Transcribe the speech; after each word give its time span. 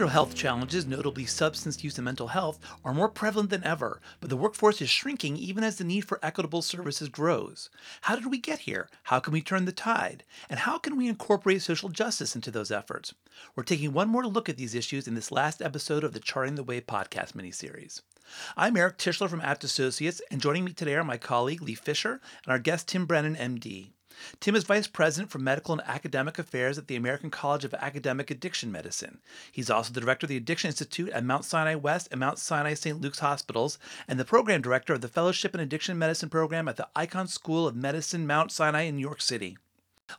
Behavioral 0.00 0.08
health 0.08 0.34
challenges, 0.34 0.86
notably 0.86 1.26
substance 1.26 1.84
use 1.84 1.98
and 1.98 2.06
mental 2.06 2.28
health, 2.28 2.58
are 2.82 2.94
more 2.94 3.10
prevalent 3.10 3.50
than 3.50 3.62
ever, 3.64 4.00
but 4.18 4.30
the 4.30 4.36
workforce 4.36 4.80
is 4.80 4.88
shrinking 4.88 5.36
even 5.36 5.62
as 5.62 5.76
the 5.76 5.84
need 5.84 6.06
for 6.06 6.18
equitable 6.22 6.62
services 6.62 7.10
grows. 7.10 7.68
How 8.00 8.16
did 8.16 8.30
we 8.30 8.38
get 8.38 8.60
here? 8.60 8.88
How 9.02 9.20
can 9.20 9.34
we 9.34 9.42
turn 9.42 9.66
the 9.66 9.72
tide? 9.72 10.24
And 10.48 10.60
how 10.60 10.78
can 10.78 10.96
we 10.96 11.06
incorporate 11.06 11.60
social 11.60 11.90
justice 11.90 12.34
into 12.34 12.50
those 12.50 12.70
efforts? 12.70 13.12
We're 13.54 13.62
taking 13.62 13.92
one 13.92 14.08
more 14.08 14.26
look 14.26 14.48
at 14.48 14.56
these 14.56 14.74
issues 14.74 15.06
in 15.06 15.16
this 15.16 15.30
last 15.30 15.60
episode 15.60 16.02
of 16.02 16.14
the 16.14 16.18
Charting 16.18 16.54
the 16.54 16.64
Way 16.64 16.80
podcast 16.80 17.32
miniseries. 17.32 18.00
I'm 18.56 18.78
Eric 18.78 18.96
Tischler 18.96 19.28
from 19.28 19.42
Abt 19.42 19.64
Associates, 19.64 20.22
and 20.30 20.40
joining 20.40 20.64
me 20.64 20.72
today 20.72 20.94
are 20.94 21.04
my 21.04 21.18
colleague 21.18 21.60
Lee 21.60 21.74
Fisher 21.74 22.22
and 22.46 22.52
our 22.52 22.58
guest 22.58 22.88
Tim 22.88 23.04
Brennan, 23.04 23.36
MD. 23.36 23.90
Tim 24.40 24.54
is 24.54 24.64
Vice 24.64 24.86
President 24.86 25.30
for 25.30 25.38
Medical 25.38 25.72
and 25.72 25.82
Academic 25.86 26.38
Affairs 26.38 26.78
at 26.78 26.86
the 26.86 26.96
American 26.96 27.30
College 27.30 27.64
of 27.64 27.74
Academic 27.74 28.30
Addiction 28.30 28.70
Medicine. 28.70 29.18
He's 29.50 29.70
also 29.70 29.92
the 29.92 30.00
Director 30.00 30.26
of 30.26 30.28
the 30.28 30.36
Addiction 30.36 30.68
Institute 30.68 31.10
at 31.10 31.24
Mount 31.24 31.44
Sinai 31.44 31.74
West 31.74 32.08
and 32.10 32.20
Mount 32.20 32.38
Sinai 32.38 32.74
St. 32.74 33.00
Luke's 33.00 33.20
Hospitals, 33.20 33.78
and 34.06 34.18
the 34.18 34.24
Program 34.24 34.62
Director 34.62 34.92
of 34.92 35.00
the 35.00 35.08
Fellowship 35.08 35.54
in 35.54 35.60
Addiction 35.60 35.98
Medicine 35.98 36.28
Program 36.28 36.68
at 36.68 36.76
the 36.76 36.88
Icahn 36.96 37.28
School 37.28 37.66
of 37.66 37.76
Medicine, 37.76 38.26
Mount 38.26 38.52
Sinai 38.52 38.82
in 38.82 38.96
New 38.96 39.02
York 39.02 39.20
City. 39.20 39.56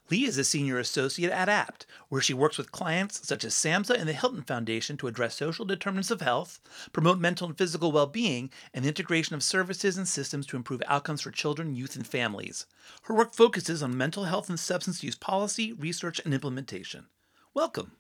Lee 0.09 0.25
is 0.25 0.37
a 0.37 0.43
senior 0.43 0.77
associate 0.77 1.31
at 1.31 1.49
Abt, 1.49 1.85
where 2.09 2.21
she 2.21 2.33
works 2.33 2.57
with 2.57 2.71
clients 2.71 3.27
such 3.27 3.43
as 3.43 3.53
SAMHSA 3.53 3.99
and 3.99 4.07
the 4.07 4.13
Hilton 4.13 4.43
Foundation 4.43 4.97
to 4.97 5.07
address 5.07 5.35
social 5.35 5.65
determinants 5.65 6.11
of 6.11 6.21
health, 6.21 6.59
promote 6.91 7.19
mental 7.19 7.47
and 7.47 7.57
physical 7.57 7.91
well 7.91 8.07
being, 8.07 8.49
and 8.73 8.83
the 8.83 8.89
integration 8.89 9.35
of 9.35 9.43
services 9.43 9.97
and 9.97 10.07
systems 10.07 10.45
to 10.47 10.55
improve 10.55 10.83
outcomes 10.87 11.21
for 11.21 11.31
children, 11.31 11.75
youth, 11.75 11.95
and 11.95 12.07
families. 12.07 12.65
Her 13.03 13.15
work 13.15 13.33
focuses 13.33 13.81
on 13.81 13.97
mental 13.97 14.25
health 14.25 14.49
and 14.49 14.59
substance 14.59 15.03
use 15.03 15.15
policy, 15.15 15.73
research, 15.73 16.21
and 16.23 16.33
implementation. 16.33 17.07
Welcome. 17.53 17.93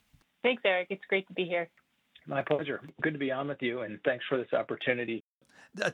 Thanks, 0.43 0.63
Eric. 0.65 0.87
It's 0.89 1.05
great 1.07 1.27
to 1.27 1.33
be 1.33 1.45
here. 1.45 1.69
My 2.27 2.41
pleasure. 2.41 2.81
Good 3.01 3.13
to 3.13 3.19
be 3.19 3.31
on 3.31 3.47
with 3.47 3.61
you, 3.61 3.81
and 3.81 3.99
thanks 4.05 4.25
for 4.29 4.37
this 4.37 4.53
opportunity 4.53 5.23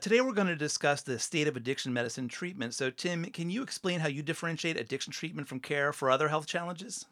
today, 0.00 0.20
we're 0.20 0.32
going 0.32 0.48
to 0.48 0.56
discuss 0.56 1.02
the 1.02 1.18
state 1.18 1.48
of 1.48 1.56
addiction 1.56 1.92
medicine 1.92 2.28
treatment. 2.28 2.74
So, 2.74 2.90
Tim, 2.90 3.24
can 3.26 3.50
you 3.50 3.62
explain 3.62 4.00
how 4.00 4.08
you 4.08 4.22
differentiate 4.22 4.78
addiction 4.78 5.12
treatment 5.12 5.48
from 5.48 5.60
care 5.60 5.92
for 5.92 6.10
other 6.10 6.28
health 6.28 6.46
challenges? 6.46 7.06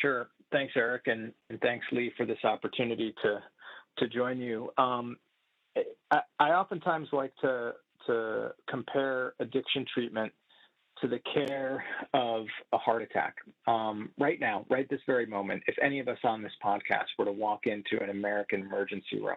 Sure. 0.00 0.28
Thanks, 0.52 0.72
Eric, 0.76 1.02
and, 1.06 1.32
and 1.48 1.60
thanks, 1.60 1.86
Lee, 1.92 2.12
for 2.16 2.26
this 2.26 2.38
opportunity 2.44 3.14
to 3.22 3.40
to 3.98 4.08
join 4.08 4.38
you. 4.38 4.70
Um, 4.78 5.16
I, 6.10 6.20
I 6.38 6.50
oftentimes 6.50 7.08
like 7.12 7.32
to 7.42 7.72
to 8.06 8.52
compare 8.68 9.34
addiction 9.40 9.84
treatment 9.92 10.32
to 11.00 11.08
the 11.08 11.20
care 11.34 11.84
of 12.14 12.46
a 12.72 12.78
heart 12.78 13.02
attack. 13.02 13.36
Um, 13.66 14.10
right 14.18 14.40
now, 14.40 14.66
right 14.70 14.88
this 14.88 15.00
very 15.06 15.26
moment, 15.26 15.62
if 15.66 15.76
any 15.82 16.00
of 16.00 16.08
us 16.08 16.18
on 16.24 16.42
this 16.42 16.52
podcast 16.64 17.06
were 17.18 17.24
to 17.24 17.32
walk 17.32 17.66
into 17.66 18.02
an 18.02 18.10
American 18.10 18.60
emergency 18.60 19.20
room 19.20 19.36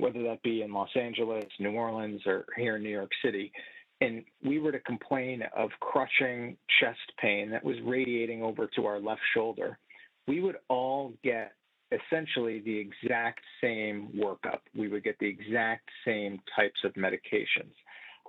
whether 0.00 0.22
that 0.22 0.42
be 0.42 0.62
in 0.62 0.72
Los 0.72 0.90
Angeles, 0.96 1.44
New 1.58 1.72
Orleans, 1.72 2.20
or 2.26 2.46
here 2.56 2.76
in 2.76 2.82
New 2.82 2.90
York 2.90 3.10
City, 3.24 3.52
and 4.00 4.24
we 4.42 4.58
were 4.58 4.72
to 4.72 4.80
complain 4.80 5.42
of 5.56 5.70
crushing 5.80 6.56
chest 6.80 6.98
pain 7.20 7.50
that 7.50 7.62
was 7.62 7.76
radiating 7.84 8.42
over 8.42 8.68
to 8.76 8.86
our 8.86 8.98
left 8.98 9.20
shoulder, 9.34 9.78
we 10.26 10.40
would 10.40 10.56
all 10.68 11.12
get 11.22 11.52
essentially 11.92 12.60
the 12.60 12.78
exact 12.78 13.40
same 13.60 14.08
workup. 14.16 14.60
We 14.76 14.88
would 14.88 15.04
get 15.04 15.18
the 15.18 15.26
exact 15.26 15.88
same 16.04 16.40
types 16.56 16.80
of 16.84 16.92
medications. 16.94 17.74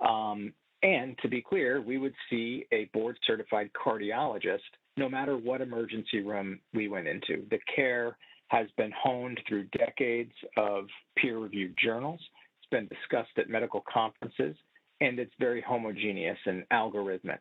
Um, 0.06 0.52
and 0.82 1.16
to 1.22 1.28
be 1.28 1.40
clear, 1.40 1.80
we 1.80 1.96
would 1.96 2.14
see 2.28 2.66
a 2.72 2.86
board 2.92 3.16
certified 3.26 3.70
cardiologist 3.72 4.58
no 4.96 5.08
matter 5.08 5.36
what 5.36 5.60
emergency 5.60 6.20
room 6.20 6.60
we 6.74 6.88
went 6.88 7.06
into. 7.06 7.46
The 7.50 7.58
care 7.74 8.16
has 8.52 8.66
been 8.76 8.92
honed 9.02 9.40
through 9.48 9.64
decades 9.78 10.32
of 10.58 10.84
peer 11.16 11.38
reviewed 11.38 11.74
journals. 11.82 12.20
It's 12.60 12.70
been 12.70 12.86
discussed 12.86 13.38
at 13.38 13.48
medical 13.48 13.82
conferences, 13.90 14.54
and 15.00 15.18
it's 15.18 15.32
very 15.40 15.62
homogeneous 15.62 16.36
and 16.44 16.64
algorithmic. 16.70 17.38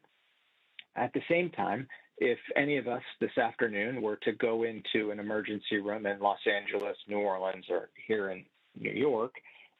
At 0.95 1.11
the 1.13 1.21
same 1.29 1.49
time, 1.49 1.85
if 2.17 2.39
any 2.55 2.77
of 2.77 2.87
us 2.87 3.01
this 3.19 3.37
afternoon 3.37 4.01
were 4.01 4.17
to 4.23 4.31
go 4.31 4.63
into 4.63 5.11
an 5.11 5.19
emergency 5.19 5.79
room 5.79 6.05
in 6.05 6.19
Los 6.19 6.39
Angeles, 6.47 6.95
New 7.09 7.19
Orleans, 7.19 7.65
or 7.69 7.89
here 8.07 8.29
in 8.29 8.45
New 8.79 8.93
York 8.93 9.33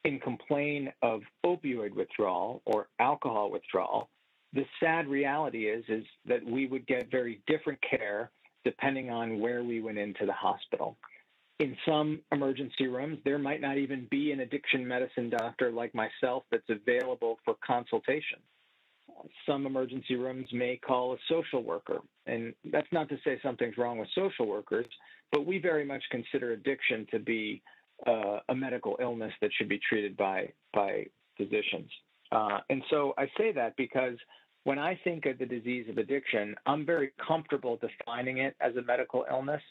and 0.03 0.21
complain 0.21 0.91
of 1.01 1.21
opioid 1.45 1.95
withdrawal 1.95 2.61
or 2.65 2.89
alcohol 2.99 3.51
withdrawal, 3.51 4.09
the 4.51 4.65
sad 4.81 5.07
reality 5.07 5.69
is, 5.69 5.85
is 5.87 6.03
that 6.25 6.43
we 6.43 6.67
would 6.67 6.85
get 6.87 7.09
very 7.09 7.41
different 7.47 7.79
care 7.89 8.31
depending 8.65 9.09
on 9.09 9.39
where 9.39 9.63
we 9.63 9.79
went 9.79 9.97
into 9.97 10.25
the 10.25 10.33
hospital 10.33 10.97
in 11.61 11.77
some 11.87 12.19
emergency 12.31 12.87
rooms, 12.87 13.19
there 13.23 13.37
might 13.37 13.61
not 13.61 13.77
even 13.77 14.07
be 14.09 14.31
an 14.31 14.39
addiction 14.39 14.87
medicine 14.87 15.29
doctor 15.29 15.71
like 15.71 15.93
myself 15.93 16.43
that's 16.49 16.69
available 16.69 17.37
for 17.45 17.55
consultation. 17.65 18.39
Some 19.45 19.67
emergency 19.67 20.15
rooms 20.15 20.47
may 20.51 20.77
call 20.77 21.13
a 21.13 21.17
social 21.29 21.61
worker, 21.61 21.99
and 22.25 22.55
that's 22.71 22.91
not 22.91 23.09
to 23.09 23.17
say 23.23 23.39
something's 23.43 23.77
wrong 23.77 23.99
with 23.99 24.09
social 24.15 24.47
workers, 24.47 24.87
but 25.31 25.45
we 25.45 25.59
very 25.59 25.85
much 25.85 26.01
consider 26.09 26.53
addiction 26.53 27.05
to 27.11 27.19
be 27.19 27.61
uh, 28.07 28.39
a 28.49 28.55
medical 28.55 28.97
illness 28.99 29.31
that 29.41 29.51
should 29.55 29.69
be 29.69 29.79
treated 29.87 30.17
by 30.17 30.51
by 30.73 31.05
physicians. 31.37 31.91
Uh, 32.31 32.57
and 32.71 32.81
so 32.89 33.13
I 33.19 33.27
say 33.37 33.51
that 33.51 33.75
because 33.77 34.17
when 34.63 34.79
I 34.79 34.99
think 35.03 35.27
of 35.27 35.37
the 35.37 35.45
disease 35.45 35.87
of 35.89 35.99
addiction, 35.99 36.55
I'm 36.65 36.87
very 36.87 37.11
comfortable 37.27 37.77
defining 37.77 38.39
it 38.39 38.55
as 38.59 38.75
a 38.77 38.81
medical 38.81 39.25
illness 39.29 39.61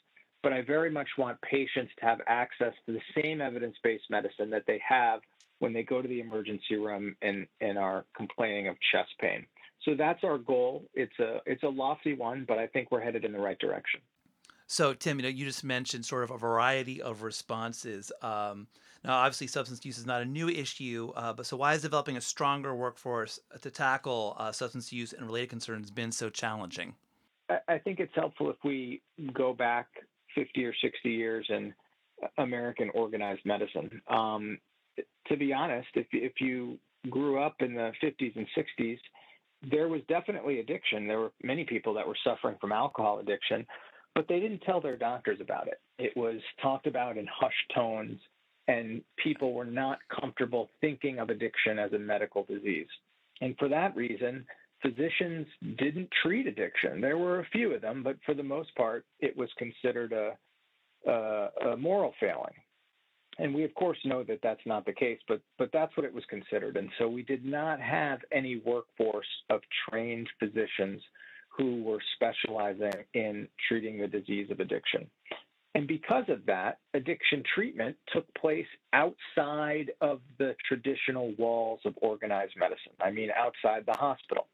but 0.42 0.52
I 0.52 0.62
very 0.62 0.90
much 0.90 1.08
want 1.18 1.40
patients 1.42 1.92
to 1.98 2.06
have 2.06 2.18
access 2.26 2.72
to 2.86 2.92
the 2.92 3.22
same 3.22 3.40
evidence 3.40 3.76
based 3.82 4.04
medicine 4.10 4.50
that 4.50 4.64
they 4.66 4.80
have 4.86 5.20
when 5.58 5.72
they 5.72 5.82
go 5.82 6.00
to 6.00 6.08
the 6.08 6.20
emergency 6.20 6.76
room 6.76 7.14
and, 7.22 7.46
and 7.60 7.78
are 7.78 8.04
complaining 8.16 8.68
of 8.68 8.76
chest 8.92 9.10
pain. 9.20 9.46
So 9.84 9.94
that's 9.96 10.24
our 10.24 10.38
goal. 10.38 10.84
It's 10.94 11.18
a 11.18 11.38
it's 11.46 11.62
a 11.62 11.68
lofty 11.68 12.12
one, 12.14 12.44
but 12.46 12.58
I 12.58 12.66
think 12.66 12.90
we're 12.90 13.00
headed 13.00 13.24
in 13.24 13.32
the 13.32 13.38
right 13.38 13.58
direction. 13.58 14.00
So 14.66 14.92
Tim, 14.94 15.18
you 15.18 15.22
know, 15.22 15.28
you 15.28 15.46
just 15.46 15.64
mentioned 15.64 16.04
sort 16.04 16.22
of 16.22 16.30
a 16.30 16.38
variety 16.38 17.00
of 17.00 17.22
responses. 17.22 18.12
Um, 18.22 18.68
now, 19.02 19.16
obviously, 19.16 19.46
substance 19.46 19.84
use 19.84 19.96
is 19.96 20.04
not 20.04 20.20
a 20.20 20.26
new 20.26 20.48
issue, 20.48 21.12
uh, 21.16 21.32
but 21.32 21.46
so 21.46 21.56
why 21.56 21.74
is 21.74 21.82
developing 21.82 22.18
a 22.18 22.20
stronger 22.20 22.74
workforce 22.74 23.40
to 23.62 23.70
tackle 23.70 24.36
uh, 24.38 24.52
substance 24.52 24.92
use 24.92 25.14
and 25.14 25.24
related 25.24 25.48
concerns 25.48 25.90
been 25.90 26.12
so 26.12 26.28
challenging? 26.28 26.94
I 27.66 27.78
think 27.78 27.98
it's 27.98 28.14
helpful 28.14 28.50
if 28.50 28.56
we 28.62 29.02
go 29.32 29.52
back 29.52 29.88
50 30.34 30.64
or 30.64 30.74
60 30.82 31.10
years 31.10 31.46
in 31.48 31.74
American 32.38 32.90
organized 32.94 33.44
medicine. 33.44 34.00
Um, 34.08 34.58
to 35.28 35.36
be 35.36 35.52
honest, 35.52 35.88
if, 35.94 36.06
if 36.12 36.32
you 36.40 36.78
grew 37.08 37.40
up 37.40 37.56
in 37.60 37.74
the 37.74 37.92
50s 38.02 38.36
and 38.36 38.46
60s, 38.56 38.98
there 39.70 39.88
was 39.88 40.00
definitely 40.08 40.60
addiction. 40.60 41.06
There 41.06 41.20
were 41.20 41.32
many 41.42 41.64
people 41.64 41.94
that 41.94 42.06
were 42.06 42.16
suffering 42.24 42.56
from 42.60 42.72
alcohol 42.72 43.18
addiction, 43.20 43.66
but 44.14 44.26
they 44.28 44.40
didn't 44.40 44.60
tell 44.60 44.80
their 44.80 44.96
doctors 44.96 45.38
about 45.40 45.68
it. 45.68 45.80
It 45.98 46.16
was 46.16 46.40
talked 46.62 46.86
about 46.86 47.16
in 47.16 47.26
hushed 47.26 47.72
tones, 47.74 48.18
and 48.68 49.02
people 49.22 49.52
were 49.52 49.66
not 49.66 49.98
comfortable 50.20 50.70
thinking 50.80 51.18
of 51.18 51.30
addiction 51.30 51.78
as 51.78 51.92
a 51.92 51.98
medical 51.98 52.44
disease. 52.44 52.88
And 53.40 53.56
for 53.58 53.68
that 53.68 53.94
reason, 53.96 54.46
physicians 54.82 55.46
didn't 55.78 56.08
treat 56.22 56.46
addiction. 56.46 57.00
There 57.00 57.18
were 57.18 57.40
a 57.40 57.48
few 57.52 57.74
of 57.74 57.82
them, 57.82 58.02
but 58.02 58.16
for 58.24 58.34
the 58.34 58.42
most 58.42 58.74
part, 58.76 59.04
it 59.20 59.36
was 59.36 59.48
considered 59.58 60.12
a, 60.12 61.10
a, 61.10 61.70
a 61.72 61.76
moral 61.76 62.14
failing. 62.20 62.54
And 63.38 63.54
we, 63.54 63.64
of 63.64 63.74
course, 63.74 63.98
know 64.04 64.22
that 64.24 64.40
that's 64.42 64.60
not 64.66 64.84
the 64.84 64.92
case, 64.92 65.18
but 65.26 65.40
but 65.56 65.70
that's 65.72 65.96
what 65.96 66.04
it 66.04 66.12
was 66.12 66.24
considered. 66.28 66.76
And 66.76 66.90
so 66.98 67.08
we 67.08 67.22
did 67.22 67.44
not 67.44 67.80
have 67.80 68.18
any 68.32 68.60
workforce 68.66 69.26
of 69.48 69.60
trained 69.88 70.28
physicians 70.38 71.00
who 71.56 71.82
were 71.82 72.02
specializing 72.16 73.04
in 73.14 73.48
treating 73.68 73.98
the 73.98 74.06
disease 74.06 74.50
of 74.50 74.60
addiction. 74.60 75.06
And 75.74 75.86
because 75.86 76.24
of 76.28 76.44
that, 76.46 76.78
addiction 76.94 77.42
treatment 77.54 77.96
took 78.12 78.26
place 78.34 78.66
outside 78.92 79.92
of 80.00 80.20
the 80.38 80.54
traditional 80.66 81.32
walls 81.38 81.80
of 81.84 81.94
organized 82.02 82.54
medicine. 82.58 82.92
I 83.00 83.10
mean, 83.10 83.30
outside 83.36 83.84
the 83.86 83.96
hospital. 83.96 84.48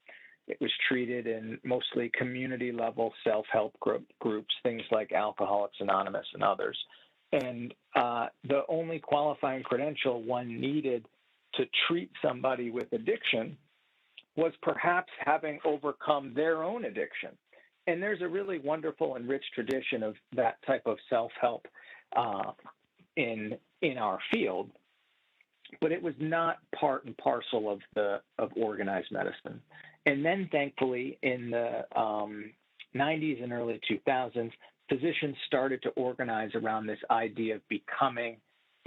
It 0.49 0.59
was 0.61 0.71
treated 0.89 1.27
in 1.27 1.59
mostly 1.65 2.11
community 2.17 2.71
level 2.71 3.13
self 3.25 3.47
help 3.53 3.79
group, 3.81 4.07
groups, 4.21 4.55
things 4.63 4.83
like 4.91 5.13
Alcoholics 5.13 5.77
Anonymous 5.81 6.27
and 6.35 6.43
others. 6.45 6.79
And 7.33 7.75
uh, 7.95 8.27
the 8.49 8.63
only 8.69 9.01
qualifying 9.01 9.65
credential 9.65 10.23
one 10.23 10.61
needed 10.61 11.07
to 11.55 11.65
treat 11.89 12.11
somebody 12.23 12.71
with 12.71 12.93
addiction 12.93 13.57
was 14.37 14.53
perhaps 14.63 15.11
having 15.25 15.59
overcome 15.65 16.33
their 16.35 16.63
own 16.63 16.85
addiction. 16.85 17.31
And 17.87 18.03
there's 18.03 18.21
a 18.21 18.29
really 18.29 18.59
wonderful 18.59 19.17
and 19.17 19.29
rich 19.29 19.45
tradition 19.55 20.03
of 20.03 20.15
that 20.35 20.59
type 20.67 20.83
of 20.87 20.99
self 21.09 21.33
help 21.41 21.67
uh, 22.17 22.53
in 23.17 23.57
in 23.83 23.99
our 23.99 24.19
field, 24.33 24.71
but 25.81 25.93
it 25.93 26.03
was 26.03 26.15
not 26.19 26.59
part 26.79 27.05
and 27.05 27.17
parcel 27.17 27.71
of 27.71 27.81
the 27.95 28.21
of 28.39 28.51
organized 28.57 29.11
medicine. 29.11 29.61
And 30.07 30.25
then, 30.25 30.49
thankfully, 30.53 31.19
in 31.23 31.51
the 31.51 31.85
um, 31.99 32.53
90s 32.95 33.43
and 33.43 33.53
early 33.53 33.81
2000s, 33.91 34.53
physicians 34.89 35.37
started 35.47 35.83
to 35.83 35.91
organize 35.91 36.51
around 36.55 36.87
this 36.87 36.99
idea 37.11 37.57
of 37.57 37.69
becoming 37.69 38.37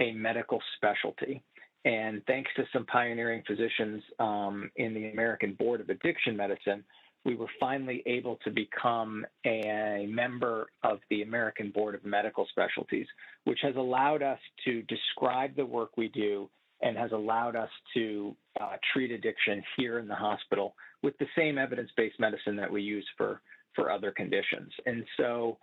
a 0.00 0.12
medical 0.12 0.60
specialty. 0.76 1.42
And 1.84 2.22
thanks 2.26 2.50
to 2.56 2.64
some 2.72 2.86
pioneering 2.86 3.42
physicians 3.46 4.02
um, 4.18 4.70
in 4.76 4.94
the 4.94 5.10
American 5.10 5.54
Board 5.54 5.80
of 5.80 5.90
Addiction 5.90 6.36
Medicine, 6.36 6.84
we 7.24 7.36
were 7.36 7.48
finally 7.58 8.02
able 8.06 8.36
to 8.44 8.50
become 8.50 9.26
a 9.44 10.06
member 10.08 10.68
of 10.82 11.00
the 11.10 11.22
American 11.22 11.70
Board 11.70 11.94
of 11.94 12.04
Medical 12.04 12.46
Specialties, 12.50 13.06
which 13.44 13.58
has 13.62 13.76
allowed 13.76 14.22
us 14.22 14.38
to 14.64 14.82
describe 14.82 15.54
the 15.54 15.66
work 15.66 15.96
we 15.98 16.08
do 16.08 16.48
and 16.82 16.96
has 16.96 17.12
allowed 17.12 17.56
us 17.56 17.70
to 17.94 18.34
uh, 18.60 18.76
treat 18.92 19.10
addiction 19.10 19.62
here 19.76 19.98
in 19.98 20.08
the 20.08 20.14
hospital 20.14 20.74
with 21.02 21.16
the 21.18 21.26
same 21.36 21.58
evidence-based 21.58 22.18
medicine 22.18 22.56
that 22.56 22.70
we 22.70 22.82
use 22.82 23.06
for 23.16 23.40
for 23.76 23.90
other 23.90 24.10
conditions. 24.10 24.72
And 24.84 25.04
so 25.16 25.58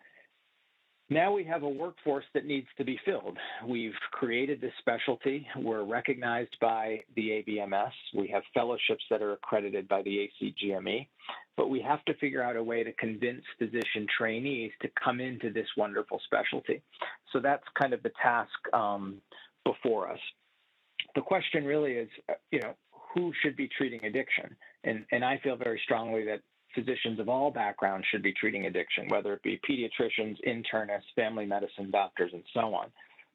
now 1.09 1.31
we 1.31 1.43
have 1.45 1.63
a 1.63 1.69
workforce 1.69 2.25
that 2.33 2.45
needs 2.45 2.67
to 2.77 2.83
be 2.83 2.99
filled. 3.05 3.37
We've 3.65 3.93
created 4.11 4.59
this 4.59 4.73
specialty. 4.79 5.47
We're 5.57 5.83
recognized 5.83 6.55
by 6.59 7.01
the 7.15 7.29
ABMS. 7.29 7.91
We 8.13 8.27
have 8.27 8.43
fellowships 8.53 9.03
that 9.09 9.21
are 9.21 9.33
accredited 9.33 9.87
by 9.87 10.01
the 10.01 10.29
ACGME, 10.41 11.07
but 11.55 11.69
we 11.69 11.81
have 11.81 12.03
to 12.05 12.13
figure 12.15 12.43
out 12.43 12.57
a 12.57 12.63
way 12.63 12.83
to 12.83 12.91
convince 12.93 13.41
physician 13.57 14.05
trainees 14.17 14.71
to 14.81 14.89
come 15.01 15.21
into 15.21 15.49
this 15.49 15.67
wonderful 15.77 16.19
specialty. 16.25 16.81
So 17.31 17.39
that's 17.39 17.63
kind 17.77 17.93
of 17.93 18.03
the 18.03 18.11
task 18.21 18.51
um, 18.73 19.21
before 19.63 20.11
us. 20.11 20.19
The 21.17 21.23
question 21.23 21.65
really 21.65 21.93
is, 21.93 22.09
uh, 22.29 22.33
you 22.51 22.59
know, 22.59 22.75
who 23.15 23.33
should 23.41 23.57
be 23.57 23.67
treating 23.75 24.05
addiction? 24.05 24.55
And, 24.83 25.03
and 25.11 25.25
I 25.25 25.39
feel 25.43 25.55
very 25.55 25.81
strongly 25.83 26.23
that 26.25 26.41
physicians 26.75 27.19
of 27.19 27.27
all 27.27 27.49
backgrounds 27.49 28.05
should 28.11 28.21
be 28.21 28.33
treating 28.33 28.67
addiction, 28.67 29.07
whether 29.07 29.33
it 29.33 29.41
be 29.41 29.59
pediatricians, 29.67 30.37
internists, 30.47 31.09
family 31.15 31.47
medicine 31.47 31.89
doctors, 31.89 32.29
and 32.33 32.43
so 32.53 32.75
on. 32.75 32.89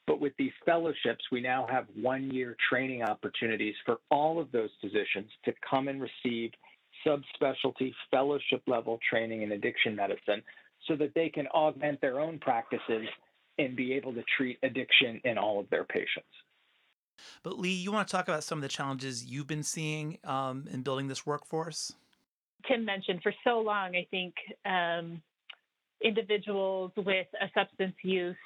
But 0.06 0.20
with 0.20 0.32
these 0.38 0.52
fellowships, 0.64 1.24
we 1.32 1.40
now 1.40 1.66
have 1.68 1.86
one 2.00 2.30
year 2.30 2.56
training 2.70 3.02
opportunities 3.02 3.74
for 3.84 3.96
all 4.12 4.40
of 4.40 4.52
those 4.52 4.70
physicians 4.80 5.28
to 5.44 5.52
come 5.68 5.88
and 5.88 6.00
receive 6.00 6.52
subspecialty 7.04 7.92
fellowship 8.12 8.62
level 8.68 9.00
training 9.10 9.42
in 9.42 9.50
addiction 9.50 9.96
medicine 9.96 10.40
so 10.86 10.94
that 10.94 11.14
they 11.16 11.28
can 11.28 11.48
augment 11.48 12.00
their 12.00 12.20
own 12.20 12.38
practices 12.38 13.08
and 13.58 13.74
be 13.74 13.92
able 13.92 14.14
to 14.14 14.22
treat 14.36 14.60
addiction 14.62 15.20
in 15.24 15.36
all 15.36 15.58
of 15.58 15.68
their 15.70 15.82
patients. 15.82 16.30
But 17.42 17.58
Lee, 17.58 17.70
you 17.70 17.92
want 17.92 18.08
to 18.08 18.12
talk 18.12 18.28
about 18.28 18.44
some 18.44 18.58
of 18.58 18.62
the 18.62 18.68
challenges 18.68 19.24
you've 19.24 19.46
been 19.46 19.62
seeing 19.62 20.18
um, 20.24 20.66
in 20.70 20.82
building 20.82 21.08
this 21.08 21.26
workforce? 21.26 21.92
Tim 22.68 22.84
mentioned 22.84 23.20
for 23.22 23.32
so 23.44 23.60
long, 23.60 23.96
I 23.96 24.06
think 24.10 24.34
um, 24.64 25.20
individuals 26.02 26.92
with 26.96 27.26
a 27.40 27.50
substance 27.54 27.94
use 28.02 28.36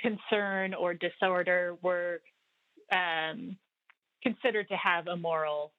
concern 0.00 0.74
or 0.74 0.94
disorder 0.94 1.76
were 1.82 2.20
um, 2.92 3.56
considered 4.22 4.68
to 4.68 4.76
have 4.76 5.06
a 5.08 5.16
moral 5.16 5.72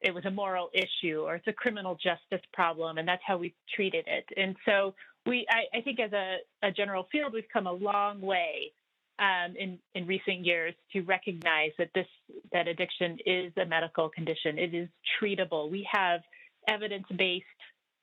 it 0.00 0.14
was 0.14 0.24
a 0.26 0.30
moral 0.30 0.70
issue 0.72 1.22
or 1.22 1.34
it's 1.34 1.46
a 1.48 1.52
criminal 1.52 1.96
justice 1.96 2.44
problem 2.52 2.98
and 2.98 3.08
that's 3.08 3.22
how 3.26 3.36
we 3.36 3.54
treated 3.74 4.04
it 4.06 4.24
and 4.36 4.54
so 4.64 4.94
we 5.26 5.44
i, 5.50 5.76
I 5.76 5.80
think 5.80 5.98
as 5.98 6.12
a, 6.12 6.36
a, 6.62 6.70
general 6.70 7.08
field 7.10 7.32
we've 7.32 7.48
come 7.52 7.66
a 7.66 7.72
long 7.72 8.20
way 8.20 8.72
um, 9.18 9.54
in 9.58 9.78
in 9.94 10.06
recent 10.06 10.44
years 10.44 10.74
to 10.92 11.02
recognize 11.02 11.72
that 11.78 11.90
this 11.94 12.06
that 12.52 12.68
addiction 12.68 13.18
is 13.26 13.52
a 13.56 13.66
medical 13.66 14.08
condition. 14.08 14.58
It 14.58 14.74
is 14.74 14.88
treatable. 15.20 15.70
We 15.70 15.88
have 15.92 16.20
evidence-based 16.68 17.44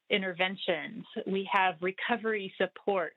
interventions. 0.09 1.05
We 1.25 1.49
have 1.51 1.75
recovery 1.81 2.53
support. 2.57 3.13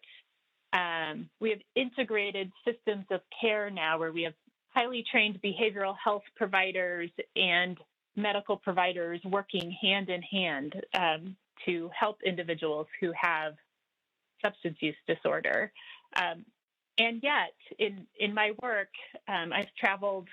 Um, 0.72 1.28
we 1.40 1.50
have 1.50 1.60
integrated 1.74 2.52
systems 2.66 3.06
of 3.10 3.20
care 3.40 3.70
now 3.70 3.98
where 3.98 4.12
we 4.12 4.22
have 4.22 4.34
highly 4.68 5.04
trained 5.10 5.40
behavioral 5.42 5.94
health 6.02 6.22
providers 6.36 7.10
and 7.36 7.78
medical 8.16 8.56
providers 8.56 9.20
working 9.24 9.74
hand 9.80 10.10
in 10.10 10.22
hand 10.22 10.74
um, 10.94 11.36
to 11.64 11.90
help 11.98 12.18
individuals 12.24 12.86
who 13.00 13.12
have 13.18 13.54
substance 14.44 14.76
use 14.80 14.96
disorder. 15.06 15.72
Um, 16.20 16.44
and 16.98 17.20
yet, 17.22 17.54
in, 17.78 18.06
in 18.18 18.34
my 18.34 18.52
work, 18.62 18.88
um, 19.28 19.52
I've 19.52 19.72
traveled 19.78 20.28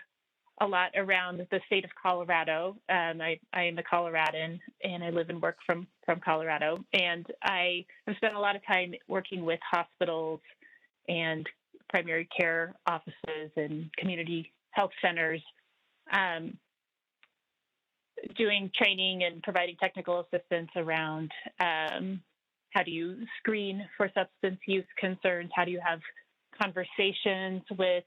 a 0.61 0.65
lot 0.65 0.91
around 0.95 1.45
the 1.51 1.59
state 1.65 1.83
of 1.83 1.91
Colorado. 2.01 2.77
Um, 2.89 3.21
I, 3.21 3.39
I, 3.53 3.63
am 3.63 3.77
a 3.77 3.83
Coloradan 3.83 4.59
and 4.83 5.03
I 5.03 5.09
live 5.09 5.29
and 5.29 5.41
work 5.41 5.57
from, 5.65 5.85
from 6.05 6.21
Colorado. 6.23 6.77
And 6.93 7.25
I 7.43 7.85
have 8.07 8.15
spent 8.15 8.35
a 8.35 8.39
lot 8.39 8.55
of 8.55 8.65
time 8.65 8.93
working 9.07 9.43
with 9.43 9.59
hospitals 9.69 10.39
and 11.09 11.45
primary 11.89 12.27
care 12.37 12.73
offices 12.87 13.51
and 13.57 13.89
community 13.97 14.51
health 14.71 14.91
centers 15.01 15.41
um, 16.13 16.57
doing 18.37 18.71
training 18.75 19.23
and 19.23 19.43
providing 19.43 19.75
technical 19.77 20.21
assistance 20.21 20.69
around 20.75 21.31
um, 21.59 22.21
how 22.71 22.83
do 22.83 22.91
you 22.91 23.17
screen 23.39 23.87
for 23.97 24.09
substance 24.13 24.59
use 24.67 24.85
concerns? 24.99 25.49
How 25.55 25.65
do 25.65 25.71
you 25.71 25.81
have 25.85 25.99
conversations 26.61 27.61
with 27.77 28.03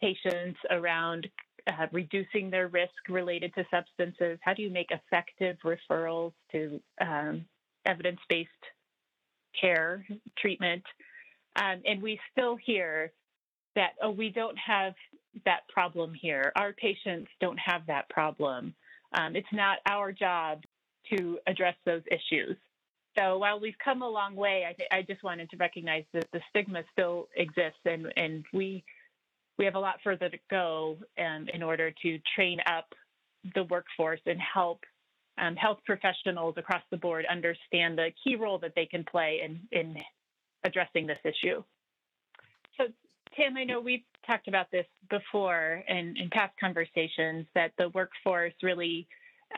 patients 0.00 0.58
around 0.70 1.28
uh, 1.66 1.86
reducing 1.92 2.50
their 2.50 2.68
risk 2.68 2.92
related 3.08 3.54
to 3.54 3.64
substances? 3.70 4.38
How 4.42 4.54
do 4.54 4.62
you 4.62 4.70
make 4.70 4.90
effective 4.90 5.56
referrals 5.64 6.32
to 6.52 6.80
um, 7.00 7.44
evidence 7.86 8.20
based 8.28 8.50
care, 9.58 10.06
treatment? 10.38 10.82
Um, 11.56 11.82
and 11.86 12.02
we 12.02 12.18
still 12.32 12.56
hear 12.56 13.12
that, 13.76 13.92
oh, 14.02 14.10
we 14.10 14.30
don't 14.30 14.58
have 14.58 14.94
that 15.44 15.66
problem 15.68 16.14
here. 16.14 16.52
Our 16.56 16.72
patients 16.72 17.28
don't 17.40 17.58
have 17.58 17.86
that 17.86 18.08
problem. 18.08 18.74
Um, 19.12 19.36
it's 19.36 19.46
not 19.52 19.78
our 19.86 20.12
job 20.12 20.62
to 21.12 21.38
address 21.46 21.74
those 21.84 22.02
issues. 22.10 22.56
So 23.16 23.38
while 23.38 23.60
we've 23.60 23.78
come 23.82 24.02
a 24.02 24.08
long 24.08 24.34
way, 24.34 24.64
I, 24.68 24.72
th- 24.72 24.88
I 24.90 25.02
just 25.02 25.22
wanted 25.22 25.50
to 25.50 25.56
recognize 25.56 26.04
that 26.12 26.26
the 26.32 26.40
stigma 26.50 26.82
still 26.92 27.28
exists, 27.36 27.80
and, 27.84 28.12
and 28.16 28.44
we 28.52 28.84
we 29.56 29.64
have 29.64 29.76
a 29.76 29.80
lot 29.80 30.00
further 30.02 30.28
to 30.28 30.38
go 30.50 30.98
um, 31.18 31.46
in 31.52 31.62
order 31.62 31.92
to 32.02 32.18
train 32.34 32.58
up 32.66 32.92
the 33.54 33.62
workforce 33.64 34.20
and 34.26 34.40
help 34.40 34.80
um, 35.38 35.56
health 35.56 35.78
professionals 35.84 36.54
across 36.56 36.82
the 36.90 36.96
board 36.96 37.24
understand 37.30 37.98
the 37.98 38.10
key 38.22 38.36
role 38.36 38.58
that 38.58 38.72
they 38.74 38.86
can 38.86 39.04
play 39.04 39.40
in, 39.44 39.60
in 39.70 39.96
addressing 40.64 41.06
this 41.06 41.18
issue. 41.24 41.62
So 42.76 42.86
Tim, 43.36 43.56
I 43.56 43.64
know 43.64 43.80
we've 43.80 44.04
talked 44.26 44.48
about 44.48 44.70
this 44.70 44.86
before 45.10 45.82
in, 45.88 46.16
in 46.16 46.30
past 46.30 46.54
conversations 46.58 47.46
that 47.54 47.72
the 47.78 47.88
workforce 47.90 48.54
really 48.62 49.06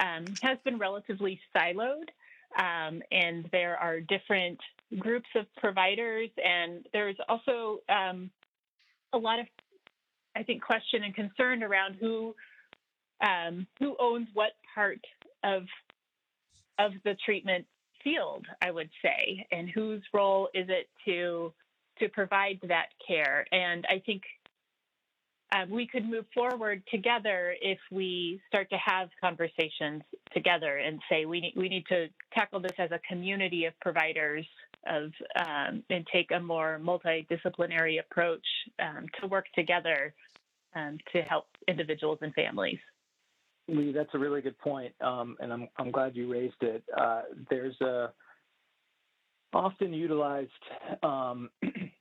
um, 0.01 0.25
has 0.43 0.59
been 0.65 0.79
relatively 0.79 1.41
siloed, 1.55 2.09
um, 2.59 3.03
and 3.11 3.49
there 3.53 3.77
are 3.77 4.01
different 4.01 4.59
groups 4.99 5.29
of 5.35 5.47
providers, 5.57 6.31
and 6.43 6.87
there's 6.93 7.17
also 7.29 7.81
um, 7.89 8.31
a 9.13 9.19
lot 9.19 9.39
of, 9.39 9.47
I 10.35 10.43
think, 10.43 10.63
question 10.63 11.03
and 11.05 11.15
concern 11.15 11.63
around 11.63 11.97
who 12.01 12.35
um, 13.21 13.67
who 13.79 13.97
owns 13.99 14.29
what 14.35 14.53
part 14.75 15.01
of 15.43 15.63
of 16.79 16.93
the 17.05 17.17
treatment 17.25 17.65
field, 18.05 18.47
I 18.63 18.71
would 18.71 18.91
say, 19.03 19.47
and 19.51 19.69
whose 19.69 20.03
role 20.13 20.49
is 20.55 20.67
it 20.69 20.89
to 21.07 21.53
to 21.99 22.09
provide 22.11 22.59
that 22.69 22.89
care. 23.07 23.47
And 23.53 23.87
I 23.89 24.03
think 24.05 24.23
um, 25.55 25.71
we 25.71 25.87
could 25.87 26.09
move 26.09 26.25
forward 26.35 26.83
together 26.91 27.55
if 27.61 27.79
we 27.91 28.41
start 28.49 28.69
to 28.71 28.77
have 28.77 29.09
conversations 29.21 30.03
together 30.33 30.79
and 30.79 31.01
say 31.09 31.25
we 31.25 31.41
need 31.41 31.53
we 31.57 31.69
need 31.69 31.87
to 31.87 32.09
tackle 32.35 32.61
this 32.61 32.73
as 32.79 32.91
a 32.91 33.01
community 33.09 33.65
of 33.67 33.79
providers 33.81 34.47
of 34.89 35.13
um, 35.37 35.83
and 35.91 36.07
take 36.13 36.31
a 36.33 36.41
more 36.41 36.81
multidisciplinary 36.83 38.01
approach 38.01 38.47
um, 38.81 39.07
to 39.21 39.27
work 39.29 39.47
together 39.55 40.15
um, 40.75 40.99
to 41.13 41.23
help 41.23 41.47
individuals 41.69 42.19
and 42.23 42.35
families. 42.35 42.79
Lee, 43.69 43.93
that's 43.93 44.15
a 44.15 44.19
really 44.19 44.43
good 44.43 44.59
point, 44.59 44.95
um, 45.01 45.37
and 45.41 45.53
I'm 45.53 45.69
I'm 45.77 45.91
glad 45.91 46.15
you 46.17 46.31
raised 46.31 46.63
it. 46.63 46.83
Uh, 46.97 47.23
there's 47.51 47.81
a 47.81 48.13
often 49.53 49.93
utilized 49.93 50.51
um, 51.03 51.51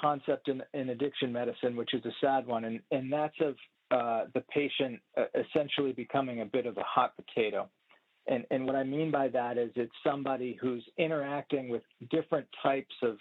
concept 0.00 0.48
in, 0.48 0.62
in, 0.74 0.90
addiction 0.90 1.32
medicine, 1.32 1.76
which 1.76 1.94
is 1.94 2.04
a 2.04 2.12
sad 2.20 2.46
one, 2.46 2.64
and, 2.64 2.80
and 2.90 3.12
that's 3.12 3.34
of 3.40 3.54
uh, 3.90 4.24
the 4.34 4.42
patient 4.52 5.00
uh, 5.16 5.24
essentially 5.34 5.92
becoming 5.92 6.40
a 6.40 6.44
bit 6.44 6.66
of 6.66 6.76
a 6.76 6.82
hot 6.82 7.14
potato. 7.16 7.68
And, 8.26 8.44
and 8.50 8.66
what 8.66 8.74
I 8.74 8.82
mean 8.82 9.10
by 9.10 9.28
that 9.28 9.56
is 9.56 9.70
it's 9.76 9.92
somebody 10.04 10.58
who's 10.60 10.84
interacting 10.98 11.68
with 11.68 11.82
different 12.10 12.46
types 12.62 12.94
of 13.02 13.16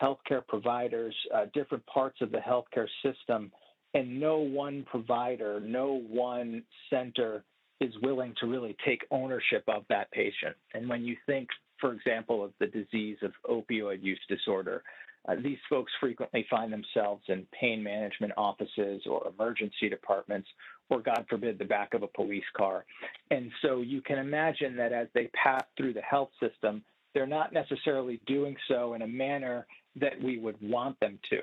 healthcare 0.00 0.46
providers, 0.46 1.14
uh, 1.34 1.46
different 1.52 1.84
parts 1.86 2.18
of 2.20 2.30
the 2.30 2.38
healthcare 2.38 2.88
system, 3.02 3.50
and 3.94 4.20
no 4.20 4.38
one 4.38 4.84
provider, 4.88 5.60
no 5.60 6.00
one 6.08 6.62
center 6.90 7.44
is 7.80 7.92
willing 8.02 8.34
to 8.40 8.46
really 8.46 8.76
take 8.86 9.02
ownership 9.10 9.64
of 9.66 9.84
that 9.88 10.10
patient. 10.12 10.54
And 10.74 10.88
when 10.88 11.04
you 11.04 11.16
think 11.26 11.48
for 11.80 11.92
example, 11.92 12.42
of 12.42 12.52
the 12.60 12.66
disease 12.66 13.18
of 13.22 13.32
opioid 13.48 14.02
use 14.02 14.20
disorder. 14.28 14.82
Uh, 15.26 15.36
these 15.42 15.58
folks 15.70 15.92
frequently 16.00 16.46
find 16.50 16.72
themselves 16.72 17.22
in 17.28 17.46
pain 17.58 17.82
management 17.82 18.32
offices 18.36 19.02
or 19.06 19.26
emergency 19.28 19.88
departments, 19.88 20.48
or 20.90 21.00
God 21.00 21.24
forbid, 21.28 21.58
the 21.58 21.64
back 21.64 21.94
of 21.94 22.02
a 22.02 22.08
police 22.08 22.44
car. 22.56 22.84
And 23.30 23.50
so 23.62 23.80
you 23.80 24.02
can 24.02 24.18
imagine 24.18 24.76
that 24.76 24.92
as 24.92 25.08
they 25.14 25.30
pass 25.42 25.64
through 25.76 25.94
the 25.94 26.02
health 26.02 26.30
system, 26.40 26.84
they're 27.14 27.26
not 27.26 27.52
necessarily 27.52 28.20
doing 28.26 28.56
so 28.68 28.94
in 28.94 29.02
a 29.02 29.06
manner 29.06 29.66
that 29.96 30.20
we 30.20 30.38
would 30.38 30.56
want 30.60 30.98
them 31.00 31.18
to. 31.30 31.40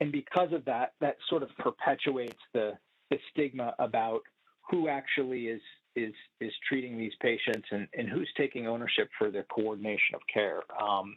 And 0.00 0.12
because 0.12 0.52
of 0.52 0.64
that, 0.66 0.92
that 1.00 1.16
sort 1.28 1.42
of 1.42 1.48
perpetuates 1.58 2.38
the, 2.52 2.72
the 3.10 3.18
stigma 3.30 3.74
about 3.78 4.20
who 4.70 4.88
actually 4.88 5.48
is 5.48 5.60
is 5.96 6.12
is 6.40 6.52
treating 6.68 6.98
these 6.98 7.12
patients 7.20 7.68
and, 7.70 7.86
and 7.96 8.08
who's 8.08 8.28
taking 8.36 8.66
ownership 8.66 9.08
for 9.16 9.30
their 9.30 9.44
coordination 9.44 10.14
of 10.14 10.20
care. 10.32 10.60
Um, 10.82 11.16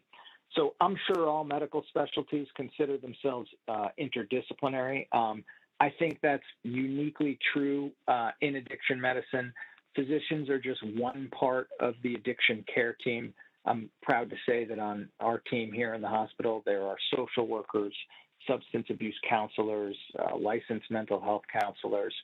so 0.58 0.74
I'm 0.82 0.98
sure 1.08 1.30
all 1.30 1.44
medical 1.44 1.84
specialties 1.88 2.48
consider 2.56 2.98
themselves 2.98 3.50
uh, 3.68 3.90
interdisciplinary. 4.00 5.08
Um, 5.14 5.44
I 5.80 5.94
think 6.00 6.18
that's 6.24 6.44
uniquely 6.64 7.38
true 7.54 7.92
uh, 8.08 8.32
in 8.42 8.56
addiction 8.56 9.00
medicine. 9.00 9.54
Physicians 9.96 10.50
are 10.50 10.60
just 10.60 10.84
one 10.98 11.30
part 11.40 11.68
of 11.80 11.94
the 12.04 12.16
addiction 12.16 12.66
care 12.74 12.98
team. 13.04 13.34
I'm 13.66 13.90
proud 14.02 14.30
to 14.32 14.36
say 14.48 14.66
that 14.66 14.80
on 14.80 15.10
our 15.20 15.40
team 15.50 15.72
here 15.72 15.94
in 15.94 16.02
the 16.02 16.08
hospital, 16.08 16.64
there 16.66 16.84
are 16.84 16.98
social 17.16 17.48
workers, 17.48 17.94
substance 18.48 18.88
abuse 18.90 19.18
counselors, 19.30 19.96
uh, 20.18 20.38
licensed 20.38 20.90
mental 20.90 21.22
health 21.22 21.44
counselors, 21.52 22.16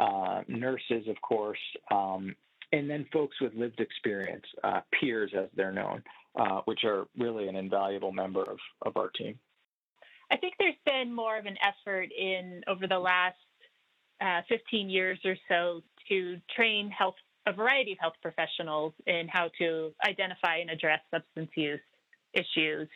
uh, 0.00 0.42
nurses, 0.48 1.06
of 1.08 1.20
course, 1.20 1.58
um, 1.90 2.34
and 2.72 2.88
then 2.90 3.06
folks 3.12 3.40
with 3.40 3.54
lived 3.54 3.80
experience, 3.80 4.44
uh, 4.64 4.80
peers 4.98 5.32
as 5.36 5.48
they're 5.54 5.72
known, 5.72 6.02
uh, 6.38 6.60
which 6.64 6.84
are 6.84 7.06
really 7.16 7.48
an 7.48 7.56
invaluable 7.56 8.12
member 8.12 8.42
of, 8.42 8.58
of 8.82 8.96
our 8.96 9.08
team. 9.10 9.38
I 10.30 10.36
think 10.36 10.54
there's 10.58 10.74
been 10.84 11.14
more 11.14 11.38
of 11.38 11.46
an 11.46 11.56
effort 11.62 12.08
in 12.16 12.62
over 12.66 12.86
the 12.86 12.98
last 12.98 13.36
uh, 14.20 14.40
15 14.48 14.90
years 14.90 15.18
or 15.24 15.36
so 15.48 15.82
to 16.08 16.40
train 16.54 16.90
health 16.90 17.14
a 17.46 17.52
variety 17.52 17.92
of 17.92 17.98
health 18.00 18.14
professionals 18.20 18.92
in 19.06 19.28
how 19.28 19.48
to 19.58 19.92
identify 20.04 20.56
and 20.56 20.68
address 20.68 20.98
substance 21.12 21.50
use 21.54 21.80
issues. 22.32 22.88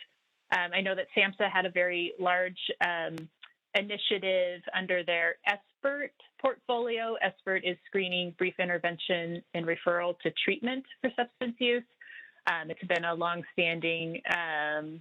Um, 0.53 0.71
I 0.75 0.81
know 0.81 0.97
that 0.97 1.07
SAMHSA 1.17 1.49
had 1.53 1.67
a 1.67 1.71
very 1.71 2.15
large 2.19 2.59
um, 2.85 3.29
initiative 3.77 4.63
under 4.77 5.05
their 5.05 5.37
SBIRT 5.85 6.11
portfolio. 6.41 7.17
SBIRT 7.25 7.61
is 7.65 7.77
screening, 7.87 8.35
brief 8.39 8.55
intervention, 8.59 9.43
and 9.55 9.67
referral 9.67 10.19
to 10.21 10.33
treatment 10.45 10.85
for 11.01 11.11
substance 11.17 11.57
use. 11.59 11.83
Um, 12.47 12.71
it's 12.71 12.85
been 12.85 13.05
a 13.05 13.15
longstanding 13.15 14.21
um, 14.31 15.01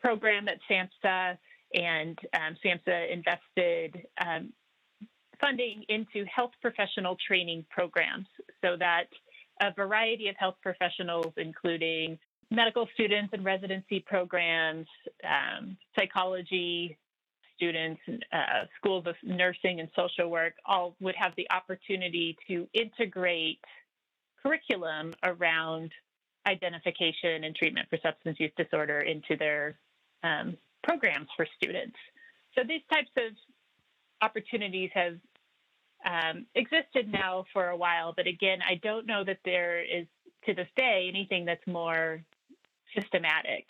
program 0.00 0.48
at 0.48 0.58
SAMHSA, 0.70 1.38
and 1.74 2.18
um, 2.34 2.56
SAMHSA 2.64 3.12
invested 3.12 4.06
um, 4.24 4.52
funding 5.40 5.84
into 5.88 6.24
health 6.34 6.52
professional 6.62 7.16
training 7.26 7.64
programs 7.70 8.26
so 8.62 8.76
that 8.78 9.04
a 9.60 9.72
variety 9.72 10.28
of 10.28 10.36
health 10.38 10.56
professionals, 10.62 11.32
including 11.36 12.18
medical 12.50 12.88
students 12.94 13.30
and 13.32 13.44
residency 13.44 14.00
programs, 14.00 14.86
um, 15.24 15.76
psychology 15.96 16.96
students, 17.56 18.00
uh, 18.32 18.64
schools 18.76 19.04
of 19.06 19.14
nursing 19.22 19.80
and 19.80 19.88
social 19.96 20.30
work, 20.30 20.54
all 20.64 20.94
would 21.00 21.14
have 21.16 21.32
the 21.36 21.46
opportunity 21.50 22.36
to 22.48 22.68
integrate 22.72 23.60
curriculum 24.42 25.14
around 25.22 25.92
identification 26.46 27.44
and 27.44 27.54
treatment 27.56 27.88
for 27.88 27.98
substance 28.02 28.38
use 28.38 28.52
disorder 28.56 29.00
into 29.00 29.36
their 29.36 29.78
um, 30.22 30.56
programs 30.82 31.28
for 31.36 31.46
students. 31.56 31.96
So 32.54 32.62
these 32.66 32.82
types 32.92 33.10
of 33.16 33.32
opportunities 34.20 34.90
have 34.94 35.14
um, 36.04 36.46
existed 36.54 37.10
now 37.10 37.46
for 37.52 37.68
a 37.68 37.76
while, 37.76 38.12
but 38.14 38.26
again, 38.26 38.58
I 38.68 38.74
don't 38.82 39.06
know 39.06 39.24
that 39.24 39.38
there 39.44 39.82
is 39.82 40.06
to 40.46 40.54
this 40.54 40.68
day 40.76 41.06
anything 41.08 41.46
that's 41.46 41.66
more 41.66 42.22
systematic. 42.94 43.66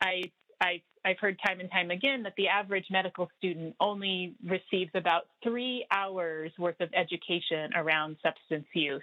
I, 0.00 0.30
I 0.60 0.82
I've 1.04 1.18
heard 1.18 1.38
time 1.44 1.60
and 1.60 1.70
time 1.70 1.90
again 1.90 2.22
that 2.22 2.34
the 2.36 2.48
average 2.48 2.86
medical 2.90 3.28
student 3.38 3.74
only 3.80 4.34
receives 4.44 4.90
about 4.94 5.22
three 5.42 5.84
hours 5.90 6.52
worth 6.58 6.80
of 6.80 6.90
education 6.94 7.72
around 7.74 8.16
substance 8.22 8.66
use 8.72 9.02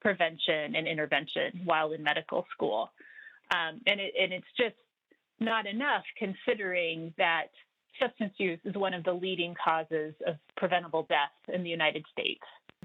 prevention 0.00 0.74
and 0.74 0.86
intervention 0.86 1.60
while 1.64 1.92
in 1.92 2.02
medical 2.02 2.46
school. 2.52 2.90
Um, 3.50 3.80
and, 3.86 4.00
it, 4.00 4.14
and 4.18 4.32
it's 4.32 4.46
just 4.56 4.76
not 5.40 5.66
enough 5.66 6.04
considering 6.18 7.12
that 7.18 7.48
substance 8.00 8.32
use 8.38 8.58
is 8.64 8.74
one 8.74 8.94
of 8.94 9.04
the 9.04 9.12
leading 9.12 9.54
causes 9.62 10.14
of 10.26 10.36
preventable 10.56 11.06
death 11.08 11.54
in 11.54 11.62
the 11.62 11.70
United 11.70 12.04
States. 12.12 12.42